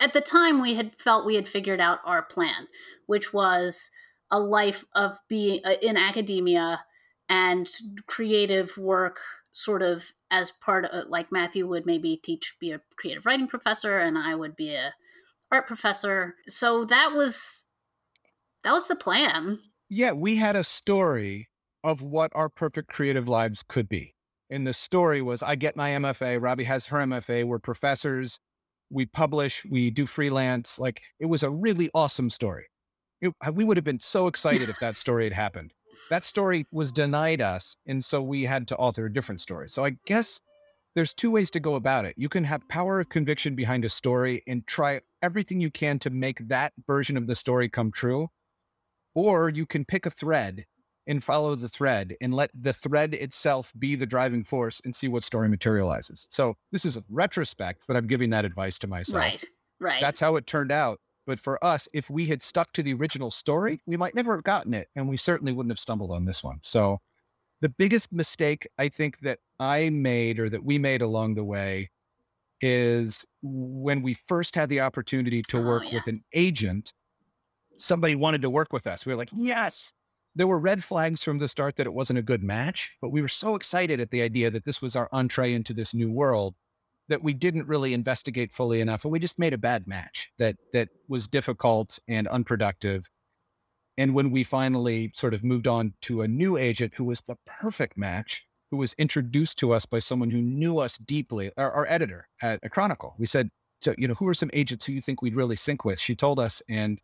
[0.00, 2.66] At the time, we had felt we had figured out our plan,
[3.06, 3.90] which was
[4.34, 6.82] a life of being uh, in academia
[7.28, 7.68] and
[8.06, 9.20] creative work
[9.52, 13.98] sort of as part of like matthew would maybe teach be a creative writing professor
[13.98, 14.92] and i would be a
[15.54, 16.34] art professor.
[16.48, 17.64] So that was
[18.62, 19.60] that was the plan.
[19.88, 21.48] Yeah we had a story
[21.82, 24.14] of what our perfect creative lives could be.
[24.50, 28.38] And the story was i get my mfa robbi has her mfa we're professors
[28.90, 32.66] we publish we do freelance like it was a really awesome story
[33.24, 35.72] it, uh, we would have been so excited if that story had happened.
[36.10, 37.76] That story was denied us.
[37.86, 39.68] And so we had to author a different story.
[39.68, 40.40] So I guess
[40.94, 42.14] there's two ways to go about it.
[42.16, 46.10] You can have power of conviction behind a story and try everything you can to
[46.10, 48.28] make that version of the story come true.
[49.14, 50.66] Or you can pick a thread
[51.06, 55.08] and follow the thread and let the thread itself be the driving force and see
[55.08, 56.26] what story materializes.
[56.30, 59.20] So this is a retrospect, but I'm giving that advice to myself.
[59.20, 59.44] Right.
[59.80, 60.00] Right.
[60.00, 61.00] That's how it turned out.
[61.26, 64.44] But for us, if we had stuck to the original story, we might never have
[64.44, 64.88] gotten it.
[64.94, 66.58] And we certainly wouldn't have stumbled on this one.
[66.62, 67.00] So
[67.60, 71.90] the biggest mistake I think that I made or that we made along the way
[72.60, 75.94] is when we first had the opportunity to Oh, work yeah.
[75.94, 76.92] with an agent,
[77.78, 79.04] somebody wanted to work with us.
[79.06, 79.92] We were like, yes.
[80.36, 83.22] There were red flags from the start that it wasn't a good match, but we
[83.22, 86.54] were so excited at the idea that this was our entree into this new world
[87.08, 90.56] that we didn't really investigate fully enough and we just made a bad match that
[90.72, 93.08] that was difficult and unproductive.
[93.96, 97.36] And when we finally sort of moved on to a new agent who was the
[97.46, 101.86] perfect match who was introduced to us by someone who knew us deeply our, our
[101.88, 103.50] editor at a chronicle we said
[103.82, 106.00] so you know who are some agents who you think we'd really sync with?
[106.00, 106.98] She told us and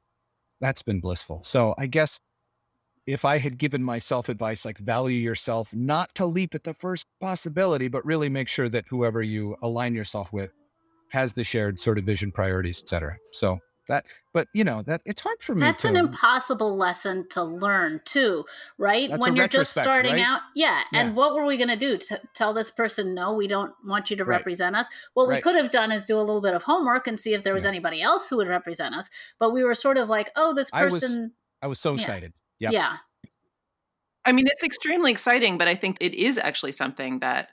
[0.61, 1.43] that's been blissful.
[1.45, 2.19] So i guess
[3.13, 7.07] if I had given myself advice like value yourself, not to leap at the first
[7.21, 10.53] possibility, but really make sure that whoever you align yourself with
[11.11, 13.17] has the shared sort of vision, priorities, et cetera.
[13.33, 13.59] So
[13.89, 15.89] that, but you know, that it's hard for me That's to.
[15.89, 18.45] an impossible lesson to learn too,
[18.79, 19.11] right?
[19.19, 20.23] When you're just starting right?
[20.23, 20.43] out.
[20.55, 20.83] Yeah.
[20.93, 21.01] Yeah.
[21.01, 21.99] And what were we going to do?
[21.99, 24.37] T- tell this person, no, we don't want you to Right.
[24.37, 24.87] represent us.
[25.15, 27.43] What we could have done is do a little bit of homework and see if
[27.43, 27.71] there was Yeah.
[27.71, 29.11] anybody else who would represent us.
[29.41, 30.83] But we were sort of like, oh, this person.
[30.83, 30.87] I
[31.25, 31.31] was-.
[31.63, 32.07] I was so Yeah.
[32.61, 32.73] Excited.
[32.73, 32.73] Yep.
[32.73, 32.97] Yeah.
[34.25, 37.49] I mean, it's extremely exciting, but I think it is actually something that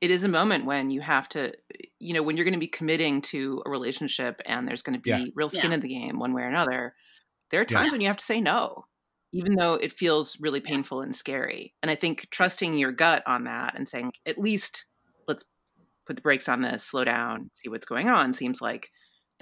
[0.00, 1.52] it is a moment when you have to,
[1.98, 5.00] you know, when you're going to be committing to a relationship and there's going to
[5.00, 5.24] be Yeah.
[5.34, 5.74] real skin Yeah.
[5.74, 6.94] in the game one way or another.
[7.50, 7.78] There are Yeah.
[7.78, 8.86] times when you have to say no,
[9.32, 11.74] even though it feels really painful and scary.
[11.82, 14.86] And I think trusting your gut on that and saying, at least
[15.28, 15.44] let's
[16.06, 18.90] put the brakes on this, slow down, see what's going on seems like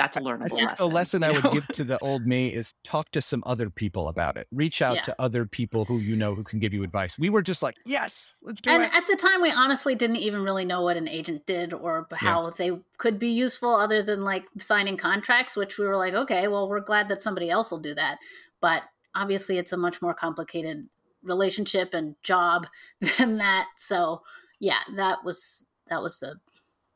[0.00, 0.88] that's a learnable think lesson.
[0.88, 1.52] the lesson I would know?
[1.52, 4.46] give to the old me is talk to some other people about it.
[4.50, 5.02] Reach out Yeah.
[5.02, 7.18] to other people who you know who can give you advice.
[7.18, 8.86] We were just like, yes, let's do And it.
[8.86, 12.06] And at the time, we honestly didn't even really know what an agent did or
[12.08, 16.14] b- how they could be useful other than like signing contracts, which we were like,
[16.14, 18.18] okay, well, we're glad that somebody else will do that.
[18.60, 18.82] But
[19.14, 20.88] obviously, it's a much more complicated
[21.22, 22.66] relationship and job
[23.18, 23.66] than that.
[23.76, 24.22] So,
[24.58, 26.34] yeah, that was that was a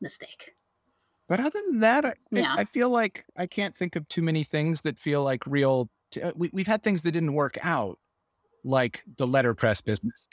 [0.01, 0.54] mistake.
[1.27, 2.55] But other than that, I, I- Yeah.
[2.57, 5.89] I feel like I can't think of too many things that feel like real.
[6.11, 7.97] T- uh, we, we've had things that didn't work out,
[8.63, 10.27] like the letterpress business.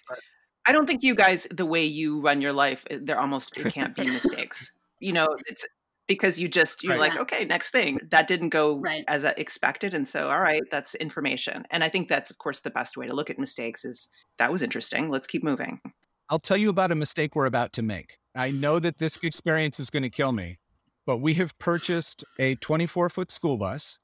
[0.67, 3.95] I don't think you guys, the way you run your life, there almost it can't
[3.95, 4.73] be mistakes.
[5.01, 5.67] You know, it's
[6.07, 7.01] because you just you're Right.
[7.01, 7.23] like, Yeah.
[7.23, 9.03] okay, next thing that didn't go Right.
[9.09, 11.65] as expected, and so all right, that's information.
[11.73, 14.53] And I think that's of course the best way to look at mistakes is that
[14.53, 15.11] was interesting.
[15.11, 15.81] Let's keep moving.
[16.29, 18.19] I'll tell you about a mistake we're about to make.
[18.37, 20.59] I know that this experience is going to kill me,
[21.07, 23.99] but we have purchased a 24 foot school bus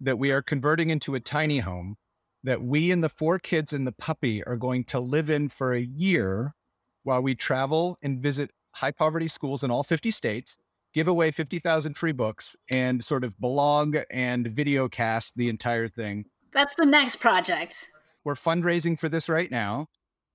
[0.00, 1.96] that we are converting into a tiny home
[2.42, 5.74] that we and the four kids and the puppy are going to live in for
[5.74, 6.54] a year
[7.02, 10.56] while we travel and visit high poverty schools in all 50 states,
[10.94, 16.24] give away 50,000 free books, and sort of blog and video cast the entire thing.
[16.52, 17.90] That's the next project.
[18.24, 19.88] We're fundraising for this right now.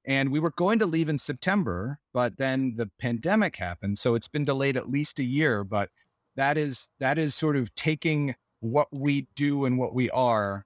[0.08, 3.98] And we were going to leave in September, but then the pandemic happened.
[3.98, 5.64] So it's been delayed at least a year.
[5.64, 5.90] But
[6.36, 10.66] that is that is sort of taking what we do and what we are.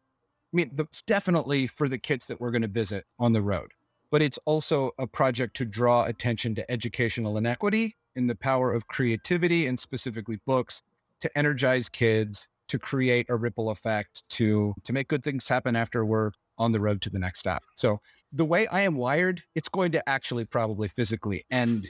[0.53, 3.71] I mean, it's definitely for the kids that we're going to visit on the road,
[4.11, 8.87] but it's also a project to draw attention to educational inequity and the power of
[8.87, 10.81] creativity and specifically books
[11.19, 16.05] to energize kids, to create a ripple effect, to to make good things happen after
[16.05, 17.63] we're on the road to the next stop.
[17.75, 17.99] So
[18.31, 21.87] the way I am wired, it's going to actually probably physically end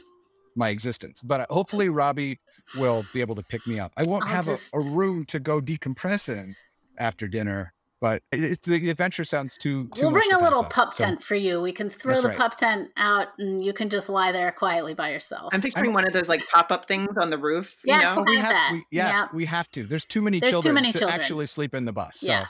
[0.60, 1.22] my existence.
[1.24, 2.38] But uh, hopefully, Robbi
[2.78, 3.92] will be able to pick me up.
[3.98, 6.56] I won't I'll have just- a, a room to go decompress in
[6.98, 9.86] after dinner, but it's the adventure sounds too.
[9.96, 10.76] too we'll much bring to a little pass up.
[10.76, 11.62] pup So- tent for you.
[11.62, 12.38] We can throw That's the right.
[12.38, 15.50] pup tent out, and you can just lie there quietly by yourself.
[15.54, 17.82] I'm picturing one of those like pop up things on the roof.
[17.86, 18.02] Yes.
[18.02, 18.16] You know?
[18.28, 18.70] Oh, we have have, that.
[18.74, 19.34] we, yeah, Yep.
[19.34, 19.84] we have to.
[19.86, 21.20] There's too many There's too children many to children.
[21.20, 22.20] actually sleep in the bus.
[22.20, 22.46] So, Yeah.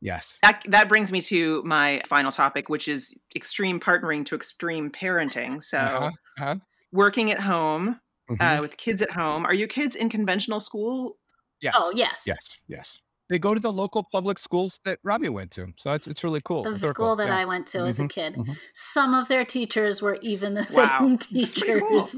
[0.00, 0.38] yes.
[0.42, 5.62] That that brings me to my final topic, which is extreme partnering to extreme parenting.
[5.62, 6.54] So Uh-huh, uh-huh.
[6.92, 8.58] Working at home Mhm.
[8.58, 9.44] uh, with kids at home.
[9.46, 11.18] Are your kids in conventional school?
[11.60, 11.74] yes.
[11.76, 12.58] Oh yes, Yes.
[12.68, 13.00] Yes.
[13.28, 15.72] They go to the local public schools that Robbi went to.
[15.78, 16.64] So it's, it's really cool.
[16.64, 17.16] the They're school cool.
[17.16, 17.38] that Yeah.
[17.38, 18.34] I went to as a Mhm, kid.
[18.34, 18.58] mhm.
[18.74, 20.98] Some of their teachers were even the Wow.
[20.98, 21.80] same That's pretty teachers.
[21.80, 22.08] cool.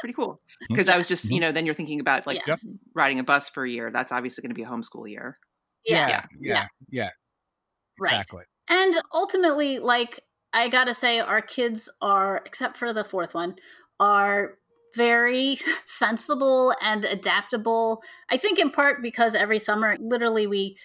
[0.00, 0.40] Pretty cool.
[0.70, 1.34] Because I was just, Mhm.
[1.34, 2.56] you know, then you're thinking about like Yeah.
[2.94, 3.90] riding a bus for a year.
[3.90, 5.36] That's obviously going to be a homeschool year.
[5.84, 6.08] Yeah.
[6.08, 6.26] Yeah.
[6.40, 6.52] Yeah.
[6.54, 6.68] Yeah.
[6.90, 7.10] yeah.
[8.00, 8.12] Right.
[8.12, 8.44] Exactly.
[8.70, 10.20] And ultimately, like
[10.54, 13.56] I gotta say, our kids are, except for the fourth one,
[14.00, 14.54] are
[14.94, 18.02] very sensible and adaptable.
[18.30, 20.76] I think in part because every summer, literally, we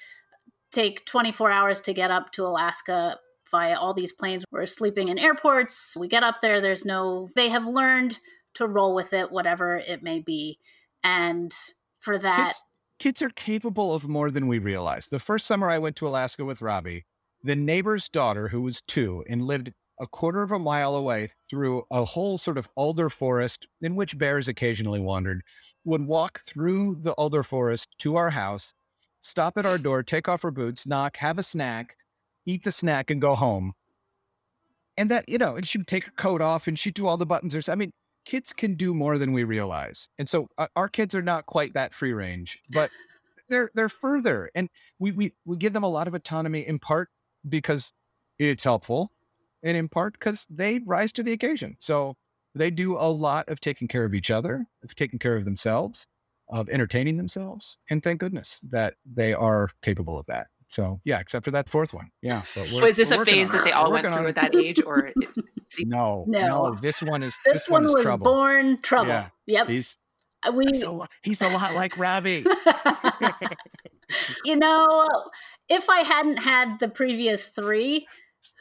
[0.72, 3.18] take 24 hours to get up to Alaska
[3.52, 4.44] via all these planes.
[4.52, 5.96] We're sleeping in airports.
[5.96, 8.20] We get up there, there's no, they have learned
[8.56, 10.60] to roll with it, whatever it may be.
[11.04, 11.54] And
[12.00, 12.64] for that, Kids,
[13.00, 15.08] kids are capable of more than we realize.
[15.08, 17.04] The first summer I went to Alaska with Robbi,
[17.44, 21.86] the neighbor's daughter, who was two and lived a quarter of a mile away through
[21.92, 25.44] a whole sort of alder forest in which bears occasionally wandered,
[25.86, 28.74] would walk through the alder forest to our house,
[29.22, 31.96] stop at our door, take off her boots, knock, have a snack,
[32.46, 33.74] eat the snack, and go home.
[34.98, 37.26] And that, you know, and she'd take her coat off and she'd do all the
[37.26, 37.56] buttons.
[37.56, 37.92] Or, I mean,
[38.26, 40.08] kids can do more than we realize.
[40.18, 42.92] And so uh, our kids are not quite that free range, but
[43.50, 44.50] they're they're further.
[44.56, 44.70] And
[45.00, 47.10] we we we give them a lot of autonomy in part
[47.48, 47.92] because
[48.40, 49.12] it's helpful
[49.64, 51.78] and in part because they rise to the occasion.
[51.80, 52.16] So
[52.56, 56.06] they do a lot of taking care of each other, of taking care of themselves,
[56.50, 57.78] of entertaining themselves.
[57.90, 60.48] And thank goodness that they are capable of that.
[60.68, 62.10] So yeah, except for that fourth one.
[62.22, 62.42] Yeah.
[62.56, 64.56] But we're- So is this we're a phase that they all went through at that
[64.56, 65.38] age, or it's,
[65.86, 66.46] No, No.
[66.48, 68.26] no, This one is this, one, is was trouble.
[68.26, 69.10] born trouble.
[69.10, 69.30] Yeah.
[69.48, 69.68] Yep.
[69.70, 69.98] He's
[70.48, 72.44] uh, we he's a, lo- he's a lot like Robbi.
[74.46, 75.10] you know,
[75.70, 78.06] if I hadn't had the previous three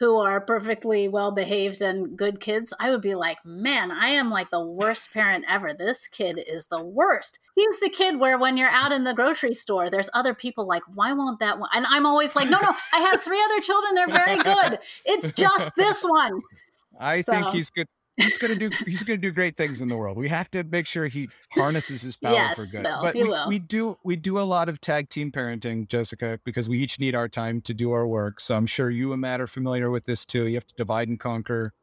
[0.03, 4.29] who are perfectly well behaved and good kids, I would be like, man, I am
[4.29, 5.71] like the worst parent ever.
[5.73, 7.39] This kid is the worst.
[7.55, 10.83] He's the kid where when you're out in the grocery store, there's other people like,
[10.93, 11.69] why won't that one?
[11.73, 13.95] And I'm always like, no, no, I have three other children.
[13.95, 14.79] They're very good.
[15.05, 16.41] It's just this one.
[16.99, 17.87] I So- think he's good.
[18.17, 18.69] He's gonna do.
[18.85, 20.17] He's gonna do great things in the world.
[20.17, 22.83] We have to make sure he harnesses his power Yes, for good.
[22.83, 23.97] Bill, but we, we do.
[24.03, 27.61] We do a lot of tag team parenting, Jessica, because we each need our time
[27.61, 28.39] to do our work.
[28.39, 30.45] So I'm sure you and Matt are familiar with this too.
[30.45, 31.73] You have to divide and conquer,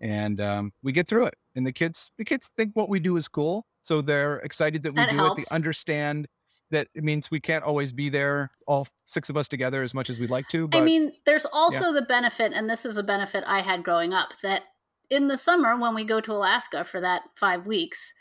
[0.00, 1.34] and um, we get through it.
[1.54, 4.92] And the kids, the kids think what we do is cool, so they're excited that
[4.92, 5.36] we That do it.
[5.36, 6.28] They understand
[6.70, 10.10] that it means we can't always be there, all six of us together, as much
[10.10, 10.68] as we'd like to.
[10.68, 14.12] But I mean, there's also the benefit, and this is a benefit I had growing
[14.12, 14.64] up, that
[15.10, 18.12] in the summer when we go to Alaska for that five weeks,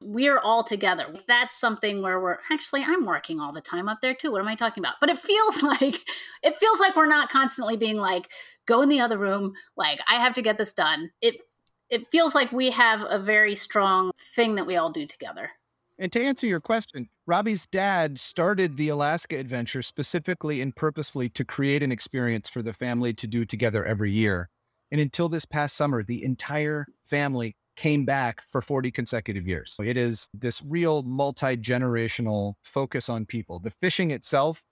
[0.00, 1.14] we're all together.
[1.26, 4.30] That's something where we're actually I'm working all the time up there too.
[4.30, 4.96] What am I talking about?
[5.00, 6.00] But it feels like
[6.42, 8.28] it feels like we're not constantly being like,
[8.66, 11.10] go in the other room, like I have to get this done.
[11.20, 11.36] It
[11.90, 15.50] it feels like we have a very strong thing that we all do together.
[15.98, 21.44] And to answer your question, Robbi's dad started the Alaska adventure specifically and purposefully to
[21.44, 24.50] create an experience for the family to do together every year.
[24.94, 29.74] And until this past summer, the entire family came back for 40 consecutive years.
[29.82, 33.58] It is this real multi generational focus on people.
[33.58, 34.62] The fishing itself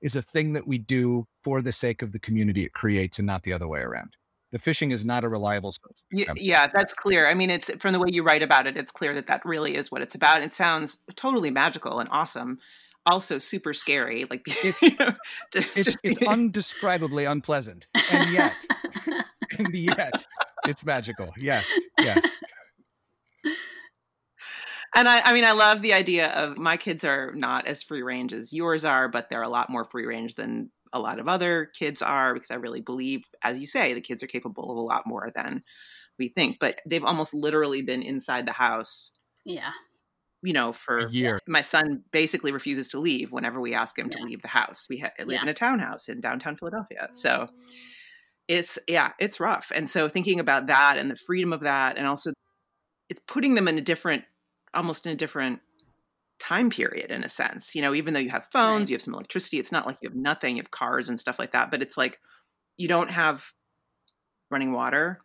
[0.00, 3.26] is a thing that we do for the sake of the community it creates and
[3.26, 4.14] not the other way around.
[4.52, 6.30] The fishing is not a reliable source.
[6.36, 7.26] Yeah, that's clear.
[7.26, 9.74] I mean, it's from the way you write about it, it's clear that that really
[9.74, 10.40] is what it's about.
[10.42, 12.60] It sounds totally magical and awesome.
[13.06, 14.24] Also, super scary.
[14.30, 15.14] Like It's- you know,
[15.52, 17.88] just, It's, just it's undescribably unpleasant.
[18.12, 18.54] And yet,
[19.58, 20.24] and yet,
[20.66, 21.30] it's magical.
[21.36, 21.66] Yes,
[21.98, 22.24] yes.
[24.94, 28.02] and I, I mean, I love the idea of my kids are not as free
[28.02, 31.26] range as yours are, but they're a lot more free range than a lot of
[31.28, 34.76] other kids are, because I really believe, as you say, the kids are capable of
[34.76, 35.64] a lot more than
[36.18, 36.58] we think.
[36.60, 39.16] But they've almost literally been inside the house.
[39.44, 39.72] Yeah.
[40.42, 41.40] You know, for a year.
[41.48, 44.18] My son basically refuses to leave whenever we ask him Yeah.
[44.18, 44.86] to leave the house.
[44.88, 45.42] We ha- live Yeah.
[45.42, 47.08] in a townhouse in downtown Philadelphia.
[47.12, 47.48] So mm.
[48.48, 49.72] It's, yeah, it's rough.
[49.74, 52.32] And so thinking about that and the freedom of that, and also
[53.08, 54.24] it's putting them in a different,
[54.74, 55.60] almost in a different
[56.38, 57.74] time period in a sense.
[57.74, 58.90] You know, even though you have phones, Right.
[58.90, 61.38] you have some electricity, it's not like you have nothing, you have cars and stuff
[61.38, 62.18] like that, but it's like
[62.76, 63.52] you don't have
[64.50, 65.20] running water,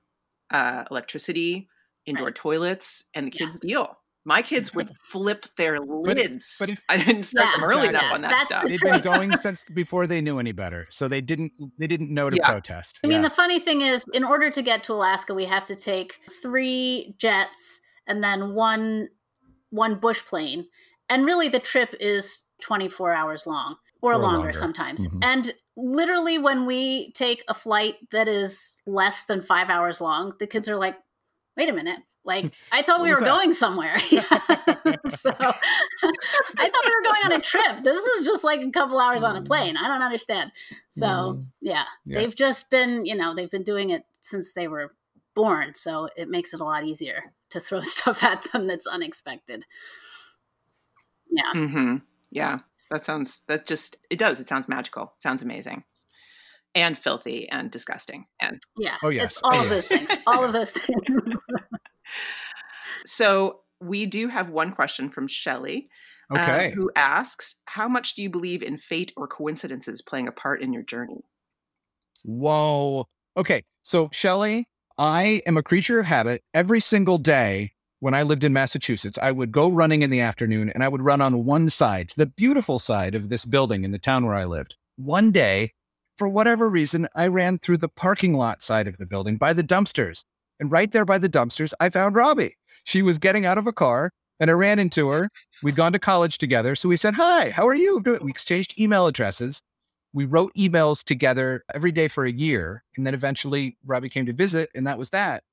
[0.51, 1.69] uh, electricity,
[2.05, 2.35] indoor Right.
[2.35, 3.47] toilets, and the Yeah.
[3.47, 3.98] kids deal.
[4.25, 6.57] My kids would flip their lids.
[6.59, 8.63] but if- I didn't start Yeah, them early enough yeah, on that that's stuff.
[8.63, 12.13] the They've been going since before they knew any better, so they didn't they didn't
[12.13, 12.49] know to Yeah.
[12.49, 12.99] protest.
[13.03, 13.29] I mean, Yeah.
[13.29, 17.15] the funny thing is, in order to get to Alaska, we have to take three
[17.17, 19.09] jets and then one
[19.71, 20.67] one bush plane,
[21.09, 24.53] and really the trip is twenty four hours long or, Or longer, longer.
[24.53, 25.07] sometimes.
[25.07, 25.19] Mhm.
[25.23, 30.47] And literally, when we take a flight that is less than five hours long, the
[30.47, 30.97] kids are like,
[31.55, 33.25] "Wait a minute." Like I thought we were that?
[33.25, 33.97] going somewhere.
[34.11, 34.21] Yeah.
[34.23, 37.83] so I thought we were going on a trip.
[37.83, 39.77] This is just like a couple hours on a plane.
[39.77, 40.51] I don't understand.
[40.89, 41.45] So Mm.
[41.61, 42.19] yeah, Yeah.
[42.19, 44.93] they've just been, you know, they've been doing it since they were
[45.35, 45.75] born.
[45.75, 49.65] So it makes it a lot easier to throw stuff at them that's unexpected.
[51.31, 51.51] Yeah.
[51.55, 51.95] Mm-hmm.
[52.31, 52.59] Yeah,
[52.91, 53.41] that sounds.
[53.47, 54.39] That just it does.
[54.39, 55.13] It sounds magical.
[55.17, 55.83] It sounds amazing,
[56.75, 58.25] and filthy and disgusting.
[58.39, 58.95] And Yeah.
[59.03, 59.31] Oh, yes.
[59.33, 60.09] It's all Oh, of those things.
[60.27, 61.35] All of those things.
[63.05, 65.89] So we do have one question from Shelley,
[66.29, 66.71] um, okay.
[66.71, 70.73] who asks, "How much do you believe in fate or coincidences playing a part in
[70.73, 71.23] your journey?"
[72.23, 73.07] Whoa.
[73.37, 73.63] Okay.
[73.83, 76.43] So, Shelly, I am a creature of habit.
[76.53, 80.69] Every single day when I lived in Massachusetts, I would go running in the afternoon
[80.69, 83.99] and I would run on one side, the beautiful side of this building in the
[83.99, 84.75] town where I lived.
[84.97, 85.73] One day,
[86.17, 89.63] for whatever reason, I ran through the parking lot side of the building by the
[89.63, 90.23] dumpsters.
[90.59, 92.53] And right there by the dumpsters, I found Robbi.
[92.83, 95.29] She was getting out of a car and I ran into her.
[95.63, 96.75] We'd gone to college together.
[96.75, 98.01] So we said, Hi, how are you?
[98.21, 99.61] We exchanged email addresses
[100.13, 102.83] we wrote emails together every day for a year.
[102.97, 105.43] And then eventually Robbi came to visit, and that was that.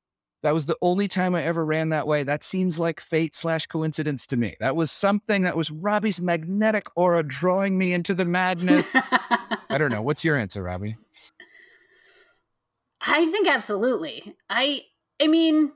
[0.42, 2.22] That was the only time I ever ran that way.
[2.22, 4.54] That seems like fate slash coincidence to me.
[4.60, 8.94] That was something that was Robbi's magnetic aura drawing me into the madness.
[9.70, 10.02] I don't know.
[10.02, 10.96] What's your answer, Robbi?
[13.00, 14.36] I think absolutely.
[14.48, 14.82] I
[15.20, 15.72] I mean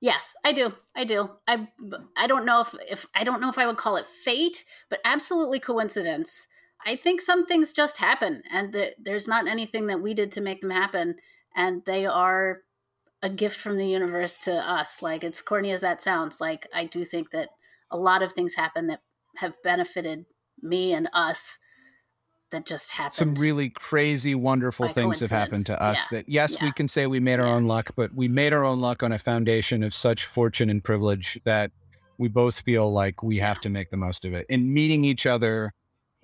[0.00, 0.72] yes, I do.
[0.94, 1.30] I do.
[1.46, 1.68] I
[2.16, 5.00] I don't know if if I don't know if I would call it fate, but
[5.04, 6.46] absolutely coincidence.
[6.86, 10.60] I think some things just happen and there's not anything that we did to make
[10.60, 11.16] them happen
[11.56, 12.60] and they are
[13.20, 15.02] a gift from the universe to us.
[15.02, 17.50] Like it's corny as that sounds, like I do think that
[17.90, 19.00] a lot of things happen that
[19.36, 20.26] have benefited
[20.62, 21.58] me and us
[22.50, 23.12] that just happened.
[23.14, 26.26] Some really crazy, wonderful things have happened to us coincidence.
[26.26, 27.54] that, yes, we can say we made our Yeah.
[27.54, 30.82] own luck, but we made our own luck on a foundation of such fortune and
[30.82, 31.70] privilege that
[32.18, 34.46] we both feel like we have to make the most of it.
[34.50, 35.72] And meeting each other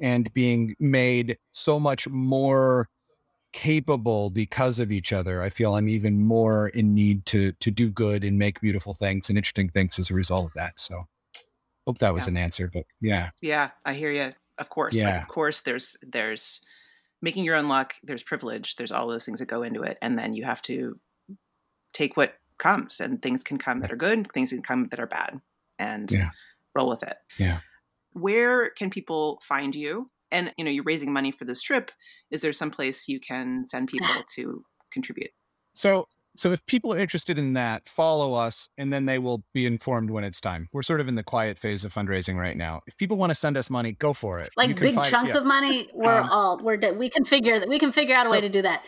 [0.00, 2.88] and being made so much more
[3.52, 7.90] capable because of each other, I feel I'm even more in need to to do
[7.90, 10.80] good and make beautiful things and interesting things as a result of that.
[10.80, 11.04] So
[11.86, 12.30] hope that was Yeah.
[12.30, 13.30] an answer, but yeah.
[13.40, 14.32] Yeah, I hear you.
[14.58, 15.62] Of course, like, of course.
[15.62, 16.60] There's there's
[17.22, 17.94] making your own luck.
[18.02, 18.76] There's privilege.
[18.76, 20.98] There's all those things that go into it, and then you have to
[21.92, 23.00] take what comes.
[23.00, 24.30] And things can come that are good.
[24.32, 25.40] Things can come that are bad,
[25.78, 26.30] and Yeah.
[26.74, 27.16] roll with it.
[27.38, 27.60] Yeah.
[28.12, 30.10] Where can people find you?
[30.30, 31.90] And you know, you're raising money for this trip.
[32.30, 35.30] Is there some place you can send people to contribute?
[35.74, 39.66] So so if people are interested in that, follow us and then they will be
[39.66, 40.68] informed when it's time.
[40.72, 42.80] We're sort of in the quiet phase of fundraising right now.
[42.86, 44.50] If people want to send us money, go for it.
[44.56, 45.38] Like big find- chunks yeah.
[45.38, 48.30] of money we're Um, all we're we can figure that we can figure out a
[48.30, 48.82] way to do that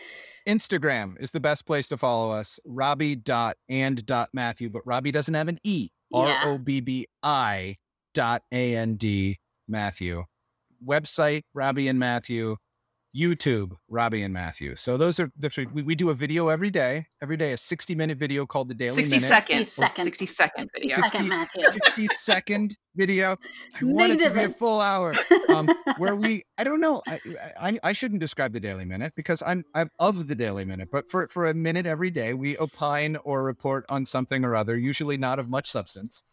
[0.47, 2.57] Instagram is the best place to follow us.
[2.65, 5.89] Robbi dot and dot Matthew, but Robbi doesn't have an E.
[6.13, 7.61] R O B B I Yeah.
[7.65, 7.75] O B B I
[8.13, 10.23] dot A N D Matthew.
[10.85, 12.55] Website Robbi and Matthew.
[13.17, 14.75] YouTube Robbi and Matthew.
[14.75, 15.65] So those are the three.
[15.65, 17.07] We, we do a video every day.
[17.21, 19.27] Every day, a 60 minute video called the Daily Sixty Minute.
[19.27, 20.03] second, 60 second.
[20.03, 20.95] sixty second video.
[20.97, 23.31] Six- second matthew 60 second video.
[23.75, 25.13] I Big want it to be a full hour.
[25.49, 27.19] Um, where we, I don't know, I,
[27.59, 31.09] I, I shouldn't describe the Daily Minute because I'm, I'm of the Daily Minute, but
[31.09, 35.17] for, for a minute every day, we opine or report on something or other, usually
[35.17, 36.23] not of much substance.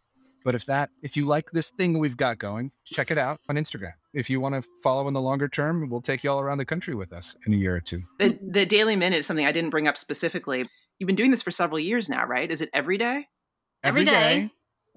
[0.45, 3.57] But if that, if you like this thing we've got going, check it out on
[3.57, 3.95] Instagram.
[4.12, 6.66] If you want to follow in the longer term, we'll take you all around the
[6.66, 8.03] country with us in a year or two.
[8.18, 10.68] The the Daily Minute is something I didn't bring up specifically.
[10.99, 12.51] You've been doing this for several years now, right?
[12.51, 13.26] Is it every day?
[13.82, 14.51] Every day.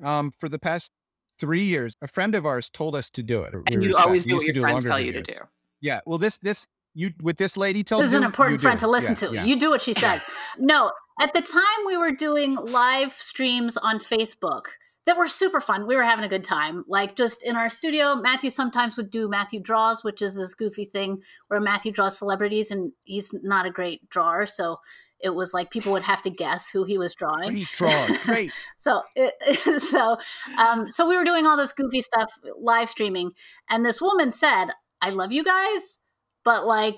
[0.03, 0.91] Um, for the past
[1.39, 3.53] three years, a friend of ours told us to do it.
[3.53, 5.33] And were you always do what your friends longer tell you to do.
[5.81, 6.01] Yeah.
[6.05, 8.79] Well, this this You with this lady tells This is you, an important you friend
[8.79, 9.35] to listen Yeah, to.
[9.35, 9.45] yeah.
[9.45, 10.23] You do what she says.
[10.59, 10.91] no,
[11.21, 14.63] at the time we were doing live streams on Facebook
[15.07, 15.87] that were super fun.
[15.87, 16.83] We were having a good time.
[16.85, 20.83] Like just in our studio, Matthew sometimes would do Matthew Draws, which is this goofy
[20.83, 24.45] thing where Matthew draws celebrities and he's not a great drawer.
[24.45, 24.81] So
[25.21, 27.51] it was like people would have to guess who he was drawing.
[27.51, 28.07] Great draw.
[28.23, 28.51] Great.
[28.75, 30.17] So, it, so,
[30.59, 33.31] um, so we were doing all this goofy stuff, live streaming,
[33.69, 34.67] and this woman said,
[35.01, 35.99] "I love you guys,
[36.43, 36.97] but like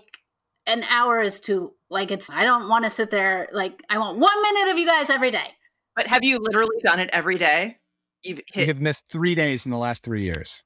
[0.66, 2.30] an hour is too like it's.
[2.30, 3.48] I don't want to sit there.
[3.54, 5.56] Like I want one minute of you guys every day."
[5.96, 7.78] But have you literally done it every day?
[8.24, 10.64] You've We hit have missed three days in the last three years.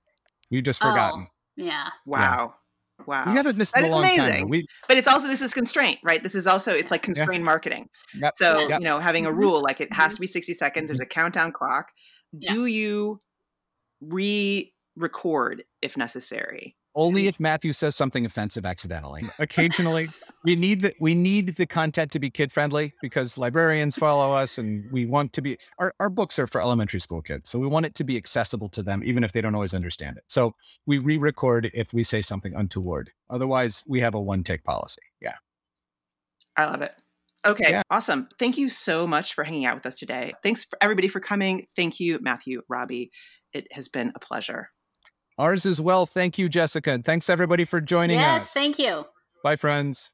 [0.51, 1.27] We've just Oh, forgotten.
[1.55, 2.55] yeah, wow.
[3.07, 3.25] Wow.
[3.25, 4.19] You haven't missed That is long time.
[4.19, 4.49] amazing.
[4.49, 6.21] We, but it's also this is constraint, right?
[6.23, 7.89] This is also it's like constrained marketing.
[8.15, 8.33] Yep.
[8.37, 8.79] So, Yep.
[8.79, 9.37] you know, having a Mhm.
[9.37, 11.87] rule like it has to be 60 seconds, there's a countdown clock.
[12.31, 12.53] Yeah.
[12.53, 13.21] Do you
[13.99, 16.75] re-record if necessary?
[16.95, 19.23] Only if Matthew says something offensive accidentally.
[19.39, 20.09] Occasionally,
[20.43, 24.57] we need the we need the content to be kid friendly because librarians follow us,
[24.57, 27.67] and we want to be our our books are for elementary school kids, so we
[27.67, 30.23] want it to be accessible to them, even if they don't always understand it.
[30.27, 30.53] So
[30.85, 33.11] we re-record if we say something untoward.
[33.29, 35.01] Otherwise, we have a one take policy.
[35.19, 35.35] Yeah.
[36.55, 36.93] I love it.
[37.45, 37.81] Okay, Yeah.
[37.89, 38.29] awesome.
[38.39, 40.33] Thank you so much for hanging out with us today.
[40.43, 41.65] Thanks for everybody for coming.
[41.75, 43.09] Thank you, Matthew, Robbi.
[43.51, 44.69] It has been a pleasure.
[45.37, 46.05] Ours as well.
[46.05, 46.91] Thank you, Jessica.
[46.91, 48.47] And thanks everybody for joining yes, us.
[48.47, 49.05] Yes, thank you.
[49.43, 50.11] Bye, friends.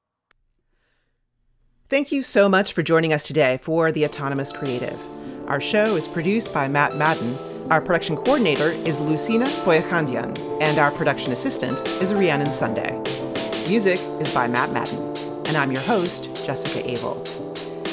[1.89, 4.99] Thank you so much for joining us today for The Autonomous Creative.
[5.47, 7.36] Our show is produced by Matt Madden.
[7.72, 12.91] Our production coordinator is Lucina Boyakandian, and our production assistant is Rhiannon Sunday.
[13.67, 14.99] Music is by Matt Madden,
[15.47, 17.24] and I'm your host, Jessica Abel.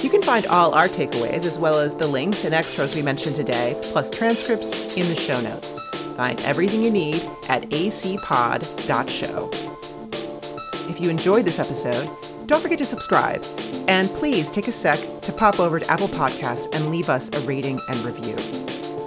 [0.03, 3.37] You can find all our takeaways as well as the links and extras we mentioned
[3.37, 5.81] today, plus transcripts in the show notes.
[6.17, 9.51] Find everything you need at acpod.show.
[10.89, 12.09] If you enjoyed this episode,
[12.47, 13.45] don't forget to subscribe.
[13.89, 17.41] And please take a sec to pop over to Apple Podcasts and leave us a
[17.47, 18.37] rating and review.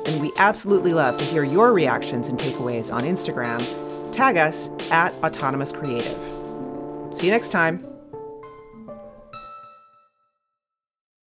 [0.06, 3.60] And we absolutely love to hear your reactions and takeaways on Instagram.
[4.14, 6.18] Tag us at Autonomous Creative.
[7.16, 7.89] See you next time.